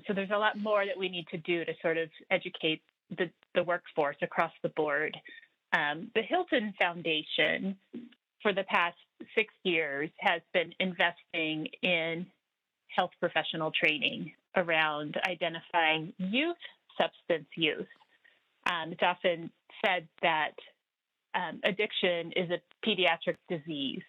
So 0.08 0.14
there's 0.14 0.32
a 0.32 0.38
lot 0.38 0.58
more 0.58 0.86
that 0.86 0.98
we 0.98 1.10
need 1.10 1.28
to 1.32 1.38
do 1.38 1.64
to 1.66 1.74
sort 1.82 1.98
of 1.98 2.10
educate 2.30 2.82
the, 3.18 3.30
the 3.56 3.64
workforce 3.64 4.18
across 4.22 4.52
the 4.64 4.70
board. 4.70 5.16
Um, 5.74 6.10
the 6.16 6.22
Hilton 6.22 6.74
Foundation, 6.78 7.78
for 8.42 8.54
the 8.54 8.64
past 8.64 8.98
six 9.36 9.54
years, 9.64 10.10
has 10.20 10.42
been 10.54 10.74
investing 10.80 11.68
in 11.82 12.26
health 12.96 13.12
professional 13.20 13.72
training 13.72 14.32
around 14.56 15.16
identifying 15.28 16.14
youth 16.18 16.58
substance 17.00 17.48
use. 17.56 17.88
Um, 18.70 18.92
it's 18.92 19.02
often 19.02 19.50
said 19.86 20.08
that 20.22 20.52
um, 21.34 21.60
addiction 21.64 22.32
is 22.36 22.50
a 22.52 22.60
pediatric 22.88 23.38
disease. 23.50 24.04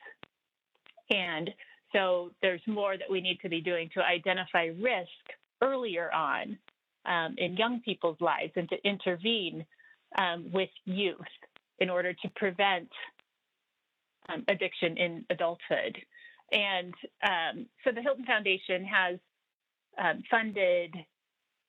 And 1.10 1.50
so 1.92 2.32
there's 2.42 2.60
more 2.66 2.96
that 2.96 3.10
we 3.10 3.20
need 3.20 3.38
to 3.42 3.48
be 3.48 3.60
doing 3.60 3.90
to 3.94 4.02
identify 4.02 4.70
risk 4.80 5.08
earlier 5.62 6.12
on 6.12 6.58
um, 7.06 7.34
in 7.38 7.56
young 7.56 7.80
people's 7.80 8.20
lives 8.20 8.52
and 8.56 8.68
to 8.70 8.76
intervene 8.84 9.64
um, 10.18 10.50
with 10.52 10.70
youth 10.84 11.16
in 11.78 11.90
order 11.90 12.12
to 12.12 12.28
prevent 12.36 12.88
um, 14.28 14.44
addiction 14.48 14.96
in 14.96 15.24
adulthood. 15.30 15.96
And 16.52 16.94
um, 17.22 17.66
so 17.82 17.92
the 17.92 18.02
Hilton 18.02 18.24
Foundation 18.24 18.84
has 18.84 19.18
um, 19.98 20.22
funded 20.30 20.94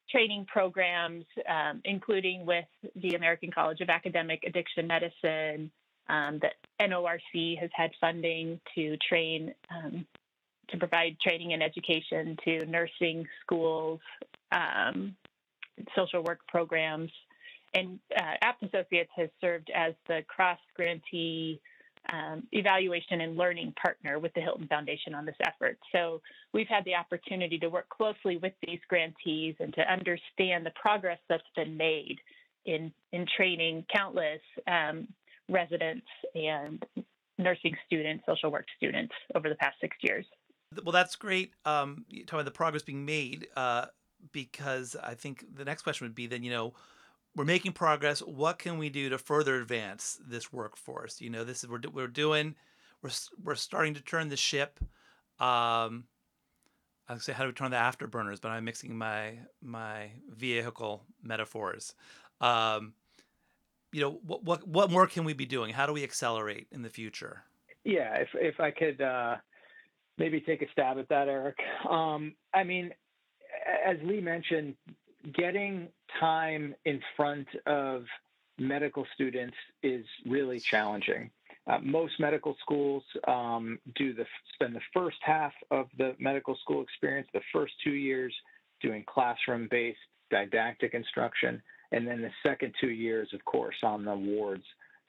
training 0.10 0.46
programs, 0.46 1.26
um, 1.50 1.82
including 1.86 2.46
with 2.46 2.66
the 2.96 3.16
American 3.16 3.52
College 3.52 3.82
of 3.82 3.90
Academic 3.90 4.44
Addiction 4.46 4.88
Medicine. 4.88 5.72
Um, 6.10 6.40
the 6.40 6.50
NORC 6.82 7.58
has 7.60 7.70
had 7.74 7.92
funding 8.02 8.60
to 8.76 8.98
train, 9.08 9.54
um, 9.74 10.06
to 10.70 10.78
provide 10.78 11.18
training 11.22 11.54
and 11.54 11.64
education 11.64 12.38
to 12.44 12.66
nursing 12.66 13.26
schools, 13.42 14.02
social 15.96 16.24
work 16.24 16.40
programs. 16.48 17.12
And 17.74 18.00
uh, 18.16 18.34
Abt 18.42 18.64
Associates 18.64 19.10
has 19.16 19.30
served 19.42 19.72
as 19.74 19.94
the 20.08 20.22
cross 20.28 20.60
grantee 20.76 21.60
um, 22.12 22.44
evaluation 22.52 23.22
and 23.22 23.38
learning 23.38 23.74
partner 23.82 24.20
with 24.20 24.34
the 24.34 24.42
Hilton 24.42 24.68
Foundation 24.68 25.16
on 25.16 25.26
this 25.26 25.36
effort. 25.46 25.78
So 25.92 26.22
we've 26.54 26.68
had 26.68 26.84
the 26.86 26.96
opportunity 26.96 27.58
to 27.60 27.68
work 27.70 27.88
closely 27.90 28.38
with 28.38 28.54
these 28.66 28.80
grantees 28.90 29.56
and 29.60 29.74
to 29.76 29.82
understand 29.82 30.66
the 30.66 30.74
progress 30.76 31.20
that's 31.30 31.44
been 31.56 31.78
made 31.78 32.18
in, 32.66 32.92
in 33.12 33.26
training 33.38 33.86
countless 33.94 34.42
um, 34.68 35.08
residents 35.50 36.08
and 36.36 36.84
nursing 37.38 37.76
students, 37.86 38.24
social 38.26 38.52
work 38.52 38.66
students 38.78 39.14
over 39.36 39.50
the 39.50 39.56
past 39.56 39.76
six 39.82 39.96
years. 40.02 40.26
Well, 40.84 40.94
that's 40.94 41.16
great. 41.16 41.54
Um, 41.66 42.06
talking 42.10 42.40
about 42.40 42.46
the 42.46 42.52
progress 42.52 42.84
being 42.84 43.06
made, 43.06 43.48
uh, 43.56 43.86
because 44.32 44.96
I 45.02 45.14
think 45.14 45.46
the 45.56 45.66
next 45.66 45.84
question 45.84 46.06
would 46.06 46.16
be 46.16 46.28
then, 46.28 46.44
you 46.44 46.52
know, 46.52 46.74
we're 47.36 47.46
making 47.46 47.74
progress. 47.74 48.20
What 48.20 48.60
can 48.60 48.78
we 48.78 48.90
do 48.90 49.10
to 49.10 49.18
further 49.18 49.56
advance 49.56 50.20
this 50.26 50.54
workforce? 50.54 51.22
You 51.22 51.30
know, 51.30 51.44
this 51.44 51.64
is 51.64 51.70
we're 51.70 51.82
we're 51.92 52.08
doing. 52.08 52.56
We're 53.02 53.12
we're 53.44 53.56
starting 53.56 53.94
to 53.96 54.02
turn 54.02 54.30
the 54.30 54.38
ship. 54.38 54.80
Um, 55.40 56.06
I 57.10 57.18
say 57.18 57.34
how 57.34 57.44
do 57.44 57.50
we 57.50 57.54
turn 57.54 57.72
the 57.72 57.78
afterburners, 57.78 58.40
but 58.40 58.50
I'm 58.50 58.64
mixing 58.64 58.98
my 58.98 59.40
my 59.62 60.12
vehicle 60.30 61.04
metaphors. 61.22 61.96
Um, 62.40 62.94
you 63.92 64.02
know, 64.02 64.20
what 64.26 64.44
what 64.44 64.68
what 64.68 64.92
more 64.92 65.08
can 65.08 65.24
we 65.24 65.34
be 65.34 65.46
doing? 65.46 65.74
How 65.74 65.86
do 65.86 65.94
we 65.94 66.04
accelerate 66.04 66.68
in 66.72 66.82
the 66.82 66.90
future? 66.90 67.44
Yeah, 67.84 68.16
if 68.16 68.30
if 68.34 68.60
I 68.60 68.72
could 68.72 69.02
uh, 69.02 69.36
maybe 70.18 70.40
take 70.40 70.62
a 70.62 70.72
stab 70.72 70.98
at 70.98 71.10
that, 71.10 71.28
Eric. 71.28 71.58
Um, 71.90 72.36
I 72.54 72.64
mean, 72.64 72.92
as 73.86 73.98
Lee 74.04 74.22
mentioned, 74.22 74.76
getting 75.34 75.90
time 76.20 76.76
in 76.86 77.02
front 77.16 77.48
of 77.66 78.06
medical 78.58 79.06
students 79.14 79.56
is 79.82 80.06
really 80.26 80.60
challenging. 80.60 81.32
Uh, 81.66 81.80
most 81.82 82.20
medical 82.20 82.56
schools 82.60 83.04
um, 83.28 83.80
do 83.96 84.14
the 84.14 84.26
spend 84.54 84.76
the 84.76 84.82
first 84.94 85.18
half 85.22 85.54
of 85.72 85.88
the 85.98 86.16
medical 86.20 86.56
school 86.58 86.82
experience, 86.82 87.28
the 87.34 87.42
first 87.54 87.74
two 87.84 87.94
years, 87.94 88.34
doing 88.82 89.04
classroom-based 89.08 89.98
didactic 90.30 90.94
instruction, 90.94 91.62
And 91.94 92.08
then 92.08 92.22
the 92.22 92.32
second 92.46 92.74
two 92.82 92.90
years, 92.90 93.30
of 93.34 93.46
course, 93.46 93.76
on 93.84 94.04
the 94.04 94.16
wards, 94.16 94.64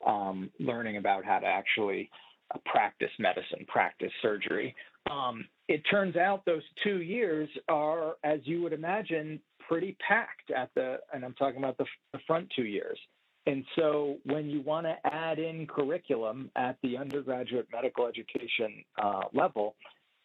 um, 0.07 0.51
learning 0.61 0.99
about 0.99 1.25
how 1.25 1.39
to 1.39 1.47
actually 1.47 2.11
uh, 2.55 2.59
practice 2.67 3.11
medicine, 3.19 3.65
practice 3.67 4.13
surgery. 4.21 4.77
Um, 5.11 5.47
it 5.67 5.83
turns 5.91 6.17
out 6.17 6.45
those 6.45 6.63
two 6.85 7.01
years 7.01 7.49
are, 7.69 8.17
as 8.23 8.41
you 8.45 8.63
would 8.63 8.75
imagine, 8.75 9.41
pretty 9.69 9.97
packed 10.07 10.51
at 10.51 10.71
the, 10.75 10.99
and 11.13 11.25
I'm 11.25 11.35
talking 11.35 11.59
about 11.59 11.79
the, 11.79 11.87
the 12.13 12.21
front 12.27 12.49
two 12.55 12.65
years. 12.65 12.99
And 13.47 13.65
so 13.77 14.17
when 14.25 14.49
you 14.49 14.63
want 14.63 14.87
to 14.87 14.97
add 15.05 15.39
in 15.39 15.67
curriculum 15.67 16.51
at 16.57 16.77
the 16.83 16.97
undergraduate 16.97 17.69
medical 17.71 18.07
education 18.07 18.85
uh, 19.03 19.23
level, 19.33 19.77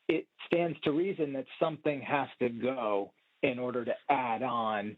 it 0.07 0.25
stands 0.45 0.79
to 0.83 0.91
reason 0.91 1.33
that 1.33 1.45
something 1.59 2.01
has 2.01 2.29
to 2.39 2.49
go 2.49 3.11
in 3.43 3.59
order 3.59 3.85
to 3.85 3.93
add 4.09 4.41
on 4.41 4.95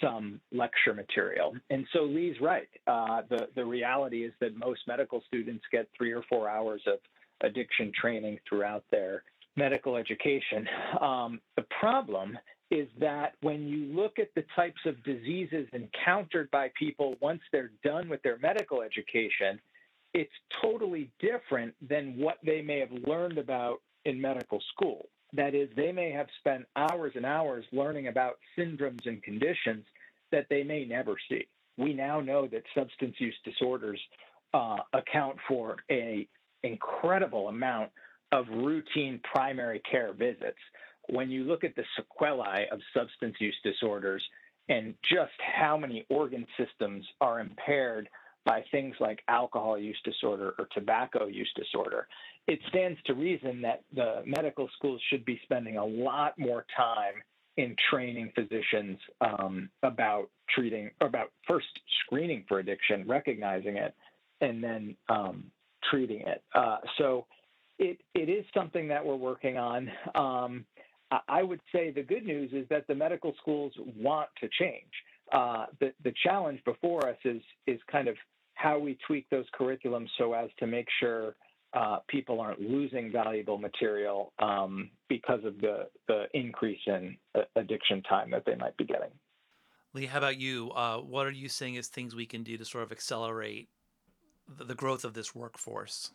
some 0.00 0.40
lecture 0.52 0.94
material. 0.94 1.54
And 1.70 1.86
so 1.92 2.02
Lee's 2.02 2.40
right. 2.40 2.68
Uh, 2.86 3.22
the, 3.28 3.48
the 3.54 3.64
reality 3.64 4.24
is 4.24 4.32
that 4.40 4.56
most 4.56 4.80
medical 4.86 5.22
students 5.26 5.64
get 5.70 5.88
three 5.96 6.12
or 6.12 6.22
four 6.28 6.48
hours 6.48 6.82
of 6.86 6.98
addiction 7.42 7.92
training 8.00 8.38
throughout 8.48 8.84
their 8.90 9.24
medical 9.56 9.96
education. 9.96 10.66
Um, 11.00 11.40
the 11.56 11.64
problem 11.80 12.38
is 12.70 12.88
that 12.98 13.34
when 13.42 13.68
you 13.68 13.84
look 13.94 14.18
at 14.18 14.34
the 14.34 14.44
types 14.56 14.80
of 14.86 15.02
diseases 15.04 15.66
encountered 15.72 16.50
by 16.50 16.70
people 16.78 17.16
once 17.20 17.40
they're 17.52 17.70
done 17.82 18.08
with 18.08 18.22
their 18.22 18.38
medical 18.38 18.82
education, 18.82 19.60
it's 20.12 20.32
totally 20.62 21.10
different 21.18 21.74
than 21.86 22.16
what 22.16 22.38
they 22.44 22.62
may 22.62 22.78
have 22.78 22.92
learned 23.06 23.38
about 23.38 23.80
in 24.04 24.20
medical 24.20 24.60
school. 24.72 25.06
That 25.32 25.54
is, 25.54 25.68
they 25.76 25.92
may 25.92 26.10
have 26.12 26.28
spent 26.38 26.64
hours 26.76 27.12
and 27.16 27.26
hours 27.26 27.64
learning 27.72 28.06
about 28.06 28.38
syndromes 28.56 29.06
and 29.06 29.22
conditions 29.22 29.84
that 30.30 30.46
they 30.48 30.62
may 30.62 30.84
never 30.84 31.16
see. 31.28 31.46
We 31.76 31.92
now 31.92 32.20
know 32.20 32.46
that 32.46 32.62
substance 32.74 33.16
use 33.18 33.34
disorders 33.44 34.00
uh, 34.52 34.76
account 34.92 35.36
for 35.48 35.76
a 35.90 36.28
incredible 36.62 37.48
amount 37.48 37.90
of 38.32 38.46
routine 38.48 39.20
primary 39.32 39.80
care 39.90 40.12
visits. 40.12 40.58
When 41.08 41.30
you 41.30 41.44
look 41.44 41.64
at 41.64 41.76
the 41.76 41.84
sequelae 41.96 42.66
of 42.72 42.80
substance 42.96 43.36
use 43.38 43.56
disorders 43.62 44.22
and 44.68 44.94
just 45.12 45.32
how 45.56 45.76
many 45.76 46.06
organ 46.08 46.46
systems 46.58 47.04
are 47.20 47.40
impaired 47.40 48.08
by 48.44 48.64
things 48.70 48.94
like 49.00 49.20
alcohol 49.28 49.78
use 49.78 49.98
disorder 50.04 50.54
or 50.58 50.68
tobacco 50.72 51.26
use 51.26 51.50
disorder, 51.56 52.06
it 52.46 52.58
stands 52.68 52.98
to 53.06 53.14
reason 53.14 53.62
that 53.62 53.82
the 53.94 54.22
medical 54.26 54.68
schools 54.76 55.00
should 55.10 55.24
be 55.24 55.40
spending 55.44 55.76
a 55.76 55.84
lot 55.84 56.38
more 56.38 56.66
time 56.76 57.14
in 57.56 57.76
training 57.90 58.32
physicians 58.34 58.98
um, 59.20 59.68
about 59.82 60.28
treating, 60.54 60.90
about 61.00 61.30
first 61.46 61.66
screening 62.04 62.44
for 62.48 62.58
addiction, 62.58 63.04
recognizing 63.06 63.76
it, 63.76 63.94
and 64.40 64.62
then 64.62 64.96
um, 65.08 65.44
treating 65.90 66.20
it. 66.20 66.42
Uh, 66.54 66.78
so 66.98 67.26
it, 67.78 67.98
it 68.14 68.28
is 68.28 68.44
something 68.52 68.88
that 68.88 69.04
we're 69.04 69.16
working 69.16 69.56
on. 69.56 69.90
Um, 70.14 70.64
I 71.28 71.42
would 71.42 71.60
say 71.72 71.90
the 71.90 72.02
good 72.02 72.24
news 72.24 72.50
is 72.52 72.66
that 72.70 72.86
the 72.86 72.94
medical 72.94 73.34
schools 73.40 73.72
want 73.96 74.28
to 74.40 74.48
change. 74.58 74.90
Uh, 75.32 75.66
the, 75.80 75.92
the 76.02 76.12
challenge 76.22 76.60
before 76.64 77.08
us 77.08 77.16
is, 77.24 77.42
is 77.66 77.80
kind 77.90 78.08
of 78.08 78.16
how 78.54 78.78
we 78.78 78.98
tweak 79.06 79.28
those 79.30 79.46
curriculums 79.58 80.08
so 80.18 80.32
as 80.32 80.48
to 80.58 80.66
make 80.66 80.86
sure 81.00 81.34
uh, 81.74 81.98
people 82.08 82.40
aren't 82.40 82.60
losing 82.60 83.10
valuable 83.10 83.58
material 83.58 84.32
um, 84.38 84.90
because 85.08 85.44
of 85.44 85.60
the, 85.60 85.88
the 86.08 86.26
increase 86.32 86.80
in 86.86 87.16
uh, 87.34 87.40
addiction 87.56 88.02
time 88.04 88.30
that 88.30 88.44
they 88.46 88.54
might 88.54 88.76
be 88.76 88.84
getting. 88.84 89.10
Lee, 89.92 90.06
how 90.06 90.18
about 90.18 90.40
you? 90.40 90.70
Uh, 90.70 90.98
what 90.98 91.26
are 91.26 91.32
you 91.32 91.48
seeing 91.48 91.76
as 91.76 91.88
things 91.88 92.14
we 92.14 92.26
can 92.26 92.42
do 92.42 92.56
to 92.56 92.64
sort 92.64 92.84
of 92.84 92.92
accelerate 92.92 93.68
the, 94.58 94.64
the 94.64 94.74
growth 94.74 95.04
of 95.04 95.14
this 95.14 95.34
workforce? 95.34 96.12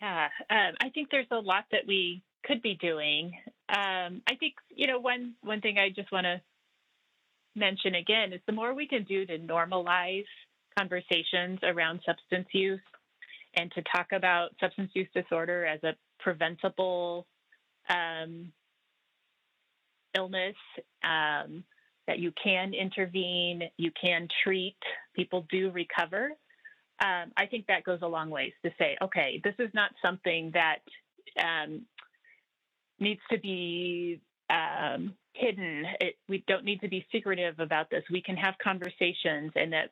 Yeah, 0.00 0.28
um, 0.50 0.74
I 0.80 0.88
think 0.90 1.08
there's 1.10 1.26
a 1.30 1.38
lot 1.38 1.64
that 1.72 1.82
we 1.86 2.22
could 2.44 2.62
be 2.62 2.74
doing. 2.74 3.32
Um, 3.72 4.20
I 4.28 4.36
think 4.38 4.54
you 4.74 4.86
know 4.86 4.98
one 4.98 5.34
one 5.42 5.60
thing 5.60 5.78
I 5.78 5.88
just 5.88 6.12
want 6.12 6.24
to 6.24 6.40
mention 7.56 7.94
again 7.94 8.32
is 8.32 8.40
the 8.46 8.52
more 8.52 8.74
we 8.74 8.86
can 8.86 9.04
do 9.04 9.24
to 9.26 9.38
normalize 9.38 10.24
conversations 10.78 11.58
around 11.62 12.00
substance 12.04 12.48
use 12.52 12.80
and 13.54 13.70
to 13.72 13.82
talk 13.94 14.12
about 14.12 14.50
substance 14.60 14.90
use 14.94 15.08
disorder 15.14 15.66
as 15.66 15.82
a 15.84 15.94
preventable 16.18 17.26
um, 17.88 18.52
illness 20.14 20.56
um, 21.04 21.64
that 22.06 22.18
you 22.18 22.32
can 22.42 22.74
intervene, 22.74 23.62
you 23.76 23.90
can 24.00 24.28
treat, 24.42 24.76
people 25.14 25.46
do 25.50 25.70
recover. 25.70 26.30
Um, 27.04 27.32
I 27.36 27.46
think 27.46 27.66
that 27.66 27.84
goes 27.84 28.00
a 28.02 28.06
long 28.06 28.30
ways 28.30 28.52
to 28.64 28.70
say, 28.78 28.96
okay, 29.02 29.40
this 29.44 29.54
is 29.58 29.70
not 29.74 29.90
something 30.02 30.52
that 30.54 30.78
um, 31.42 31.82
needs 33.02 33.20
to 33.30 33.38
be 33.38 34.20
um, 34.48 35.14
hidden. 35.34 35.84
It, 36.00 36.16
we 36.28 36.44
don't 36.46 36.64
need 36.64 36.80
to 36.80 36.88
be 36.88 37.06
secretive 37.12 37.58
about 37.58 37.90
this. 37.90 38.04
We 38.10 38.22
can 38.22 38.36
have 38.36 38.54
conversations, 38.62 39.52
and 39.54 39.72
that 39.72 39.90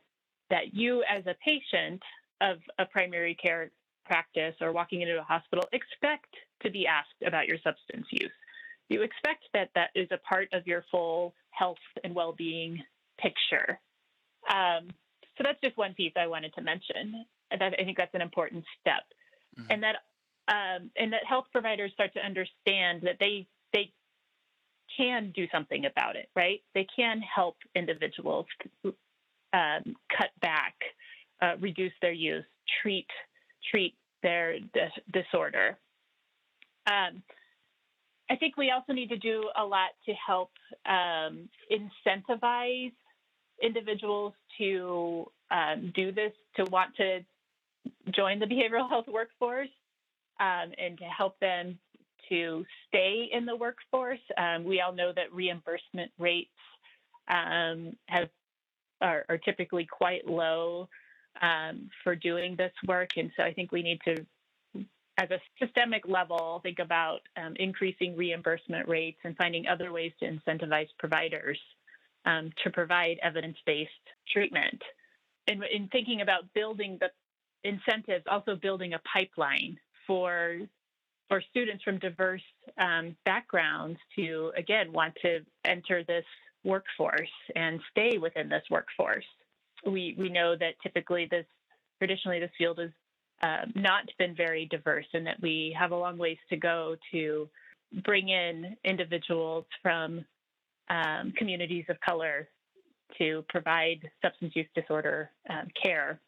that 0.50 0.74
you, 0.74 1.04
as 1.08 1.24
a 1.26 1.34
patient, 1.44 2.02
of 2.40 2.58
a 2.78 2.86
primary 2.86 3.34
care 3.34 3.70
practice 4.04 4.54
or 4.60 4.72
walking 4.72 5.02
into 5.02 5.18
a 5.18 5.22
hospital 5.22 5.64
expect 5.72 6.34
to 6.62 6.70
be 6.70 6.86
asked 6.86 7.22
about 7.24 7.46
your 7.46 7.58
substance 7.62 8.06
use. 8.10 8.32
You 8.88 9.02
expect 9.02 9.44
that 9.54 9.70
that 9.74 9.90
is 9.94 10.08
a 10.10 10.18
part 10.18 10.48
of 10.52 10.66
your 10.66 10.84
full 10.90 11.34
health 11.50 11.78
and 12.02 12.14
well 12.14 12.32
being 12.32 12.82
picture. 13.18 13.78
Um, 14.52 14.88
so 15.36 15.44
that's 15.44 15.60
just 15.62 15.76
one 15.76 15.94
piece 15.94 16.12
I 16.16 16.26
wanted 16.26 16.52
to 16.54 16.62
mention. 16.62 17.24
That 17.50 17.74
I 17.78 17.84
think 17.84 17.96
that's 17.96 18.14
an 18.14 18.20
important 18.20 18.64
step, 18.80 19.02
mm-hmm. 19.58 19.70
and 19.70 19.82
that 19.82 19.96
um, 20.50 20.90
and 20.96 21.12
that 21.12 21.24
health 21.26 21.46
providers 21.52 21.92
start 21.94 22.12
to 22.14 22.20
understand 22.20 23.02
that 23.02 23.16
they 23.20 23.46
they 23.72 23.92
can 24.96 25.32
do 25.34 25.46
something 25.52 25.86
about 25.86 26.16
it, 26.16 26.28
right? 26.34 26.60
They 26.74 26.86
can 26.94 27.20
help 27.22 27.56
individuals 27.76 28.46
um, 28.84 29.96
cut 30.16 30.30
back 30.42 30.74
uh, 31.40 31.54
reduce 31.60 31.92
their 32.02 32.12
use, 32.12 32.44
treat 32.82 33.06
treat 33.70 33.94
their 34.22 34.58
dis- 34.58 35.04
disorder. 35.12 35.78
Um, 36.86 37.22
I 38.28 38.36
think 38.36 38.56
we 38.56 38.70
also 38.70 38.92
need 38.92 39.08
to 39.08 39.18
do 39.18 39.48
a 39.58 39.64
lot 39.64 39.90
to 40.06 40.12
help 40.14 40.50
um, 40.86 41.48
incentivize 41.70 42.92
individuals 43.62 44.34
to 44.58 45.26
um, 45.50 45.92
do 45.94 46.12
this, 46.12 46.32
to 46.56 46.64
want 46.64 46.94
to 46.96 47.20
join 48.12 48.38
the 48.38 48.46
behavioral 48.46 48.88
health 48.88 49.06
workforce, 49.08 49.68
um, 50.40 50.72
and 50.78 50.98
to 50.98 51.04
help 51.04 51.38
them 51.38 51.78
to 52.28 52.64
stay 52.88 53.28
in 53.30 53.44
the 53.44 53.54
workforce. 53.54 54.20
Um, 54.36 54.64
we 54.64 54.80
all 54.80 54.92
know 54.92 55.12
that 55.14 55.32
reimbursement 55.32 56.10
rates 56.18 56.50
um, 57.28 57.92
have 58.06 58.28
are, 59.00 59.24
are, 59.28 59.38
typically 59.38 59.86
quite 59.86 60.26
low 60.26 60.88
um, 61.40 61.88
for 62.04 62.14
doing 62.14 62.54
this 62.56 62.72
work. 62.86 63.10
And 63.16 63.30
so 63.36 63.42
I 63.42 63.52
think 63.52 63.72
we 63.72 63.82
need 63.82 64.00
to, 64.04 64.26
as 65.16 65.30
a 65.30 65.40
systemic 65.58 66.06
level, 66.06 66.60
think 66.62 66.80
about 66.80 67.20
um, 67.36 67.54
increasing 67.56 68.16
reimbursement 68.16 68.88
rates 68.88 69.18
and 69.24 69.36
finding 69.36 69.66
other 69.66 69.92
ways 69.92 70.12
to 70.20 70.30
incentivize 70.30 70.88
providers 70.98 71.58
um, 72.26 72.50
to 72.62 72.70
provide 72.70 73.18
evidence 73.22 73.56
based 73.64 73.90
treatment. 74.30 74.82
And 75.48 75.62
in 75.64 75.88
thinking 75.88 76.20
about 76.20 76.52
building 76.54 76.98
the 77.00 77.10
incentives, 77.64 78.24
also 78.30 78.54
building 78.54 78.92
a 78.94 79.00
pipeline 79.12 79.78
for 80.06 80.58
for 81.28 81.42
students 81.50 81.84
from 81.84 81.98
diverse 81.98 82.42
um, 82.78 83.16
backgrounds 83.24 83.98
to 84.16 84.52
again 84.56 84.92
want 84.92 85.14
to 85.22 85.40
enter 85.64 86.02
this 86.04 86.24
workforce 86.64 87.30
and 87.56 87.80
stay 87.90 88.18
within 88.18 88.48
this 88.48 88.62
workforce 88.70 89.24
we 89.86 90.14
we 90.18 90.28
know 90.28 90.56
that 90.56 90.74
typically 90.82 91.26
this 91.30 91.46
traditionally 91.98 92.40
this 92.40 92.50
field 92.58 92.78
has 92.78 92.90
uh, 93.42 93.64
not 93.74 94.04
been 94.18 94.34
very 94.34 94.66
diverse, 94.66 95.06
and 95.14 95.26
that 95.26 95.40
we 95.40 95.74
have 95.78 95.92
a 95.92 95.96
long 95.96 96.18
ways 96.18 96.36
to 96.50 96.56
go 96.56 96.96
to 97.10 97.48
bring 98.04 98.28
in 98.28 98.76
individuals 98.84 99.64
from 99.82 100.24
um, 100.90 101.32
communities 101.36 101.84
of 101.88 101.98
color 102.00 102.48
to 103.18 103.44
provide 103.48 104.08
substance 104.22 104.54
use 104.54 104.66
disorder 104.74 105.30
um, 105.48 105.68
care. 105.80 106.20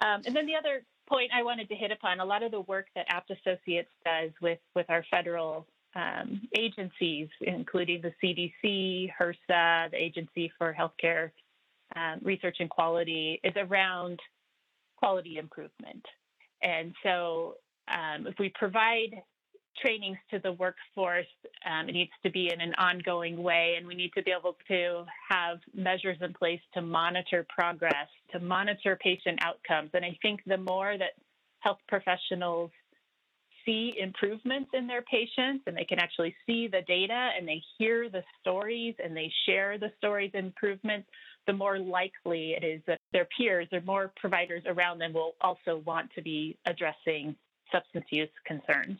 Um, 0.00 0.22
and 0.24 0.34
then 0.34 0.46
the 0.46 0.54
other 0.54 0.84
point 1.10 1.30
I 1.34 1.42
wanted 1.42 1.68
to 1.68 1.74
hit 1.74 1.90
upon 1.90 2.20
a 2.20 2.24
lot 2.24 2.42
of 2.42 2.52
the 2.52 2.60
work 2.60 2.86
that 2.94 3.06
Abt 3.10 3.30
Associates 3.30 3.90
does 4.04 4.30
with, 4.40 4.58
with 4.74 4.86
our 4.88 5.04
federal 5.10 5.66
um, 5.96 6.42
agencies, 6.56 7.28
including 7.40 8.00
the 8.00 8.12
CDC, 8.22 9.10
HRSA, 9.20 9.90
the 9.90 9.96
Agency 9.96 10.52
for 10.56 10.74
Healthcare 10.78 11.30
um, 11.96 12.20
research 12.22 12.58
and 12.60 12.70
quality 12.70 13.40
is 13.42 13.52
around 13.56 14.20
quality 14.96 15.38
improvement. 15.38 16.04
And 16.62 16.94
so, 17.02 17.54
um, 17.88 18.28
if 18.28 18.34
we 18.38 18.52
provide 18.54 19.22
trainings 19.80 20.18
to 20.30 20.38
the 20.38 20.52
workforce. 20.52 21.26
Um, 21.64 21.88
it 21.88 21.92
needs 21.92 22.10
to 22.22 22.30
be 22.30 22.50
in 22.52 22.60
an 22.60 22.74
ongoing 22.74 23.42
way, 23.42 23.74
and 23.76 23.86
we 23.86 23.94
need 23.94 24.12
to 24.16 24.22
be 24.22 24.32
able 24.32 24.56
to 24.68 25.04
have 25.30 25.58
measures 25.74 26.18
in 26.20 26.32
place 26.34 26.60
to 26.74 26.82
monitor 26.82 27.46
progress, 27.48 28.08
to 28.32 28.40
monitor 28.40 28.98
patient 29.02 29.40
outcomes. 29.42 29.90
And 29.94 30.04
I 30.04 30.16
think 30.22 30.40
the 30.46 30.58
more 30.58 30.96
that 30.98 31.12
health 31.60 31.78
professionals 31.88 32.70
see 33.64 33.94
improvements 34.00 34.70
in 34.72 34.86
their 34.86 35.02
patients 35.02 35.64
and 35.66 35.76
they 35.76 35.84
can 35.84 35.98
actually 35.98 36.34
see 36.46 36.66
the 36.66 36.80
data 36.86 37.30
and 37.36 37.46
they 37.46 37.60
hear 37.78 38.08
the 38.08 38.22
stories 38.40 38.94
and 39.02 39.16
they 39.16 39.30
share 39.46 39.78
the 39.78 39.92
stories 39.98 40.30
improvements, 40.34 41.08
the 41.46 41.52
more 41.52 41.78
likely 41.78 42.52
it 42.52 42.64
is 42.64 42.80
that 42.86 42.98
their 43.12 43.26
peers 43.36 43.68
or 43.72 43.80
more 43.82 44.12
providers 44.16 44.62
around 44.66 44.98
them 44.98 45.12
will 45.12 45.34
also 45.40 45.82
want 45.84 46.10
to 46.14 46.22
be 46.22 46.56
addressing 46.66 47.34
substance 47.72 48.06
use 48.10 48.28
concerns. 48.46 48.98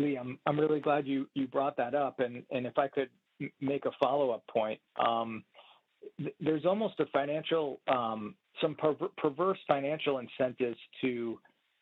Lee, 0.00 0.16
I'm, 0.16 0.38
I'm 0.46 0.58
really 0.58 0.80
glad 0.80 1.06
you, 1.06 1.28
you 1.34 1.46
brought 1.46 1.76
that 1.76 1.94
up. 1.94 2.20
And, 2.20 2.42
and 2.50 2.66
if 2.66 2.78
I 2.78 2.88
could 2.88 3.10
make 3.60 3.84
a 3.84 3.90
follow 4.00 4.30
up 4.30 4.46
point, 4.46 4.80
um, 5.04 5.44
th- 6.18 6.34
there's 6.40 6.64
almost 6.64 6.98
a 7.00 7.06
financial, 7.06 7.80
um, 7.88 8.34
some 8.60 8.74
per- 8.74 9.08
perverse 9.16 9.58
financial 9.66 10.18
incentives 10.18 10.78
to 11.00 11.38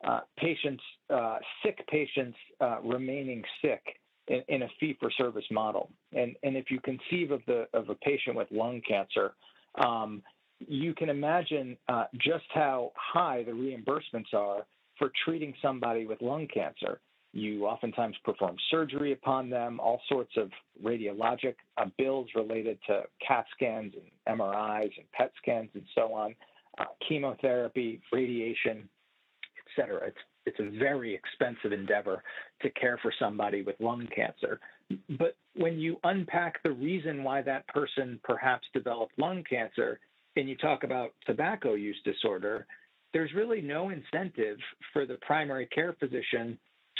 uh, 0.06 0.20
patients, 0.36 0.82
uh, 1.12 1.38
sick 1.64 1.78
patients 1.88 2.36
uh, 2.60 2.78
remaining 2.84 3.42
sick 3.62 3.82
in, 4.28 4.42
in 4.48 4.62
a 4.62 4.68
fee 4.78 4.96
for 5.00 5.10
service 5.12 5.46
model. 5.50 5.90
And, 6.12 6.36
and 6.42 6.56
if 6.56 6.70
you 6.70 6.80
conceive 6.80 7.30
of, 7.30 7.40
the, 7.46 7.66
of 7.74 7.88
a 7.88 7.94
patient 7.96 8.36
with 8.36 8.48
lung 8.50 8.80
cancer, 8.86 9.34
um, 9.84 10.22
you 10.66 10.94
can 10.94 11.08
imagine 11.08 11.76
uh, 11.88 12.04
just 12.14 12.44
how 12.52 12.92
high 12.96 13.44
the 13.44 13.52
reimbursements 13.52 14.34
are 14.34 14.66
for 14.98 15.10
treating 15.24 15.54
somebody 15.62 16.04
with 16.04 16.20
lung 16.20 16.48
cancer. 16.52 17.00
You 17.32 17.66
oftentimes 17.66 18.16
perform 18.24 18.56
surgery 18.70 19.12
upon 19.12 19.50
them, 19.50 19.80
all 19.80 20.00
sorts 20.08 20.32
of 20.36 20.50
radiologic 20.82 21.56
uh, 21.76 21.86
bills 21.98 22.28
related 22.34 22.78
to 22.86 23.02
CAT 23.26 23.44
scans 23.54 23.92
and 23.94 24.38
MRIs 24.38 24.90
and 24.96 25.10
PET 25.12 25.32
scans 25.40 25.68
and 25.74 25.84
so 25.94 26.14
on, 26.14 26.34
uh, 26.78 26.84
chemotherapy, 27.06 28.00
radiation, 28.12 28.88
et 29.58 29.70
cetera. 29.76 30.08
It's, 30.08 30.18
it's 30.46 30.60
a 30.60 30.78
very 30.78 31.14
expensive 31.14 31.72
endeavor 31.72 32.22
to 32.62 32.70
care 32.70 32.98
for 33.02 33.12
somebody 33.18 33.62
with 33.62 33.76
lung 33.78 34.08
cancer. 34.14 34.58
But 35.18 35.36
when 35.54 35.78
you 35.78 35.98
unpack 36.04 36.62
the 36.62 36.72
reason 36.72 37.22
why 37.22 37.42
that 37.42 37.68
person 37.68 38.18
perhaps 38.24 38.66
developed 38.72 39.12
lung 39.18 39.44
cancer, 39.48 40.00
and 40.36 40.48
you 40.48 40.56
talk 40.56 40.84
about 40.84 41.10
tobacco 41.26 41.74
use 41.74 42.00
disorder, 42.04 42.66
there's 43.12 43.32
really 43.34 43.60
no 43.60 43.90
incentive 43.90 44.56
for 44.92 45.04
the 45.04 45.18
primary 45.26 45.66
care 45.66 45.94
physician 45.98 46.58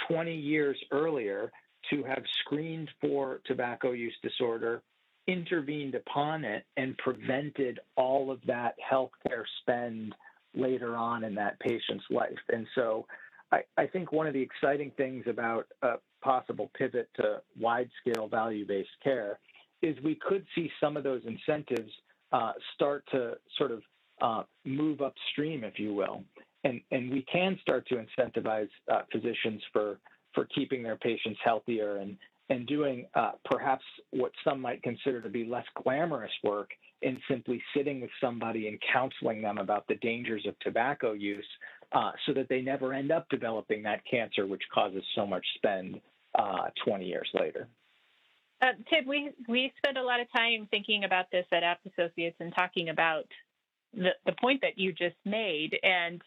20 0.09 0.35
years 0.35 0.77
earlier 0.91 1.51
to 1.91 2.03
have 2.05 2.23
screened 2.41 2.91
for 3.01 3.41
tobacco 3.47 3.93
use 3.93 4.17
disorder, 4.23 4.83
intervened 5.27 5.95
upon 5.95 6.45
it, 6.45 6.65
and 6.77 6.97
prevented 6.99 7.81
all 7.97 8.31
of 8.31 8.41
that 8.47 8.75
healthcare 8.91 9.45
spend 9.61 10.15
later 10.55 10.97
on 10.97 11.25
in 11.25 11.35
that 11.35 11.59
patient's 11.61 12.05
life. 12.11 12.39
And 12.49 12.67
so 12.75 13.07
I, 13.53 13.61
I 13.77 13.87
think 13.87 14.13
one 14.13 14.27
of 14.27 14.35
the 14.35 14.41
exciting 14.41 14.93
things 14.97 15.25
about 15.29 15.67
a 15.83 15.95
possible 16.23 16.71
pivot 16.77 17.09
to 17.17 17.41
wide 17.59 17.91
scale 18.01 18.29
value 18.29 18.67
based 18.67 18.89
care 19.03 19.39
is 19.83 19.97
we 20.03 20.17
could 20.17 20.45
see 20.55 20.71
some 20.81 20.97
of 20.97 21.05
those 21.05 21.23
incentives 21.27 21.93
uh, 22.33 22.53
start 22.75 23.05
to 23.13 23.35
sort 23.57 23.71
of 23.71 23.83
uh, 24.21 24.43
move 24.65 25.01
upstream, 25.01 25.63
if 25.63 25.79
you 25.79 25.95
will 25.95 26.25
and, 26.65 26.81
and 26.91 27.11
we 27.11 27.25
can 27.31 27.59
start 27.63 27.87
to 27.89 27.97
incentivize 27.97 28.69
uh, 28.93 29.03
physicians 29.13 29.63
for, 29.73 29.99
for 30.35 30.47
keeping 30.55 30.83
their 30.83 30.97
patients 30.97 31.39
healthier 31.45 31.99
and, 31.99 32.17
and 32.51 32.67
doing 32.67 33.07
uh, 33.15 33.33
perhaps 33.45 33.85
what 34.11 34.33
some 34.45 34.61
might 34.61 34.83
consider 34.83 35.21
to 35.21 35.29
be 35.29 35.45
less 35.45 35.67
glamorous 35.83 36.33
work 36.43 36.71
in 37.03 37.19
simply 37.31 37.63
sitting 37.77 38.01
with 38.01 38.11
somebody 38.21 38.69
and 38.69 38.79
counseling 38.93 39.41
them 39.41 39.59
about 39.59 39.87
the 39.89 39.95
dangers 39.97 40.45
of 40.47 40.59
tobacco 40.61 41.13
use 41.13 41.47
uh, 41.93 42.11
so 42.27 42.33
that 42.35 42.49
they 42.49 42.61
never 42.61 42.93
end 42.93 43.13
up 43.13 43.27
developing 43.31 43.83
that 43.83 44.01
cancer, 44.11 44.47
which 44.47 44.63
causes 44.75 45.03
so 45.15 45.27
much 45.27 45.45
spend 45.55 46.01
uh, 46.39 46.69
20 46.85 47.05
years 47.05 47.29
later. 47.39 47.69
Uh, 48.61 48.73
we, 49.07 49.31
we 49.49 49.73
spend 49.79 49.97
a 49.97 50.03
lot 50.03 50.21
of 50.21 50.27
time 50.33 50.67
thinking 50.71 51.05
about 51.05 51.27
this 51.31 51.47
at 51.53 51.63
Abt 51.63 51.87
Associates 51.87 52.37
and 52.41 52.53
talking 52.53 52.89
about 52.89 53.25
the, 53.95 54.11
the 54.27 54.33
point 54.41 54.61
that 54.63 54.77
you 54.77 54.93
just 54.93 55.17
made. 55.25 55.79
And 55.83 56.21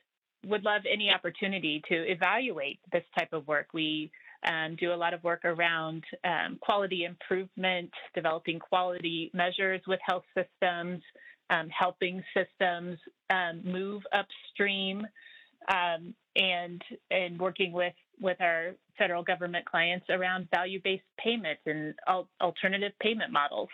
would 0.45 0.63
love 0.63 0.81
any 0.91 1.11
opportunity 1.11 1.81
to 1.87 1.95
evaluate 2.11 2.79
this 2.91 3.03
type 3.17 3.33
of 3.33 3.47
work. 3.47 3.67
We 3.73 4.11
um, 4.45 4.75
do 4.79 4.93
a 4.93 4.95
lot 4.95 5.13
of 5.13 5.23
work 5.23 5.45
around 5.45 6.03
um, 6.23 6.57
quality 6.61 7.05
improvement, 7.05 7.91
developing 8.15 8.59
quality 8.59 9.29
measures 9.33 9.81
with 9.87 9.99
health 10.05 10.23
systems, 10.35 11.01
um, 11.49 11.69
helping 11.69 12.23
systems 12.35 12.97
um, 13.29 13.61
move 13.63 14.01
upstream, 14.13 15.05
um, 15.69 16.15
and 16.35 16.81
and 17.11 17.39
working 17.39 17.71
with 17.71 17.93
with 18.19 18.39
our 18.39 18.71
federal 18.97 19.23
government 19.23 19.65
clients 19.65 20.05
around 20.09 20.47
value-based 20.53 21.03
payments 21.23 21.61
and 21.65 21.93
al- 22.07 22.29
alternative 22.39 22.93
payment 22.99 23.31
models. 23.31 23.69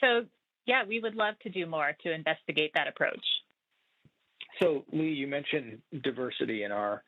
So 0.00 0.26
yeah, 0.66 0.84
we 0.86 1.00
would 1.00 1.14
love 1.14 1.34
to 1.42 1.50
do 1.50 1.66
more 1.66 1.94
to 2.02 2.12
investigate 2.12 2.72
that 2.74 2.88
approach. 2.88 3.24
So, 4.60 4.84
Lee, 4.92 5.12
you 5.12 5.26
mentioned 5.26 5.80
diversity 6.02 6.64
in 6.64 6.72
our 6.72 7.02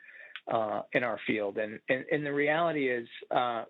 uh, 0.53 0.83
in 0.93 1.03
our 1.03 1.19
field, 1.27 1.59
and, 1.59 1.81
and, 1.89 2.05
and 2.13 2.25
the 2.25 2.33
reality 2.33 2.89
is 2.89 3.09
uh, 3.35 3.65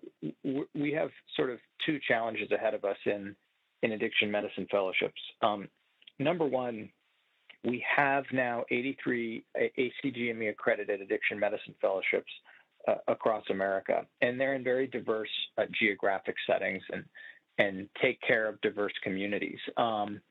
we 0.75 0.91
have 0.91 1.09
sort 1.35 1.49
of 1.49 1.57
two 1.85 1.97
challenges 2.07 2.51
ahead 2.51 2.75
of 2.75 2.85
us 2.85 2.97
in 3.05 3.35
in 3.83 3.93
addiction 3.93 4.29
medicine 4.29 4.67
fellowships. 4.69 5.19
Um, 5.41 5.67
number 6.19 6.45
one, 6.45 6.89
we 7.63 7.83
have 7.95 8.25
now 8.31 8.63
83 8.71 9.43
ACGME 9.55 10.49
accredited 10.49 11.01
addiction 11.01 11.39
medicine 11.39 11.75
fellowships 11.81 12.31
uh, 12.87 12.95
across 13.07 13.43
America, 13.49 14.05
and 14.21 14.39
they're 14.39 14.55
in 14.55 14.63
very 14.63 14.87
diverse 14.87 15.29
uh, 15.57 15.63
geographic 15.79 16.35
settings 16.45 16.83
and 16.91 17.03
and 17.59 17.89
take 18.01 18.21
care 18.21 18.47
of 18.47 18.61
diverse 18.61 18.93
communities. 19.03 19.57
Um, 19.77 20.21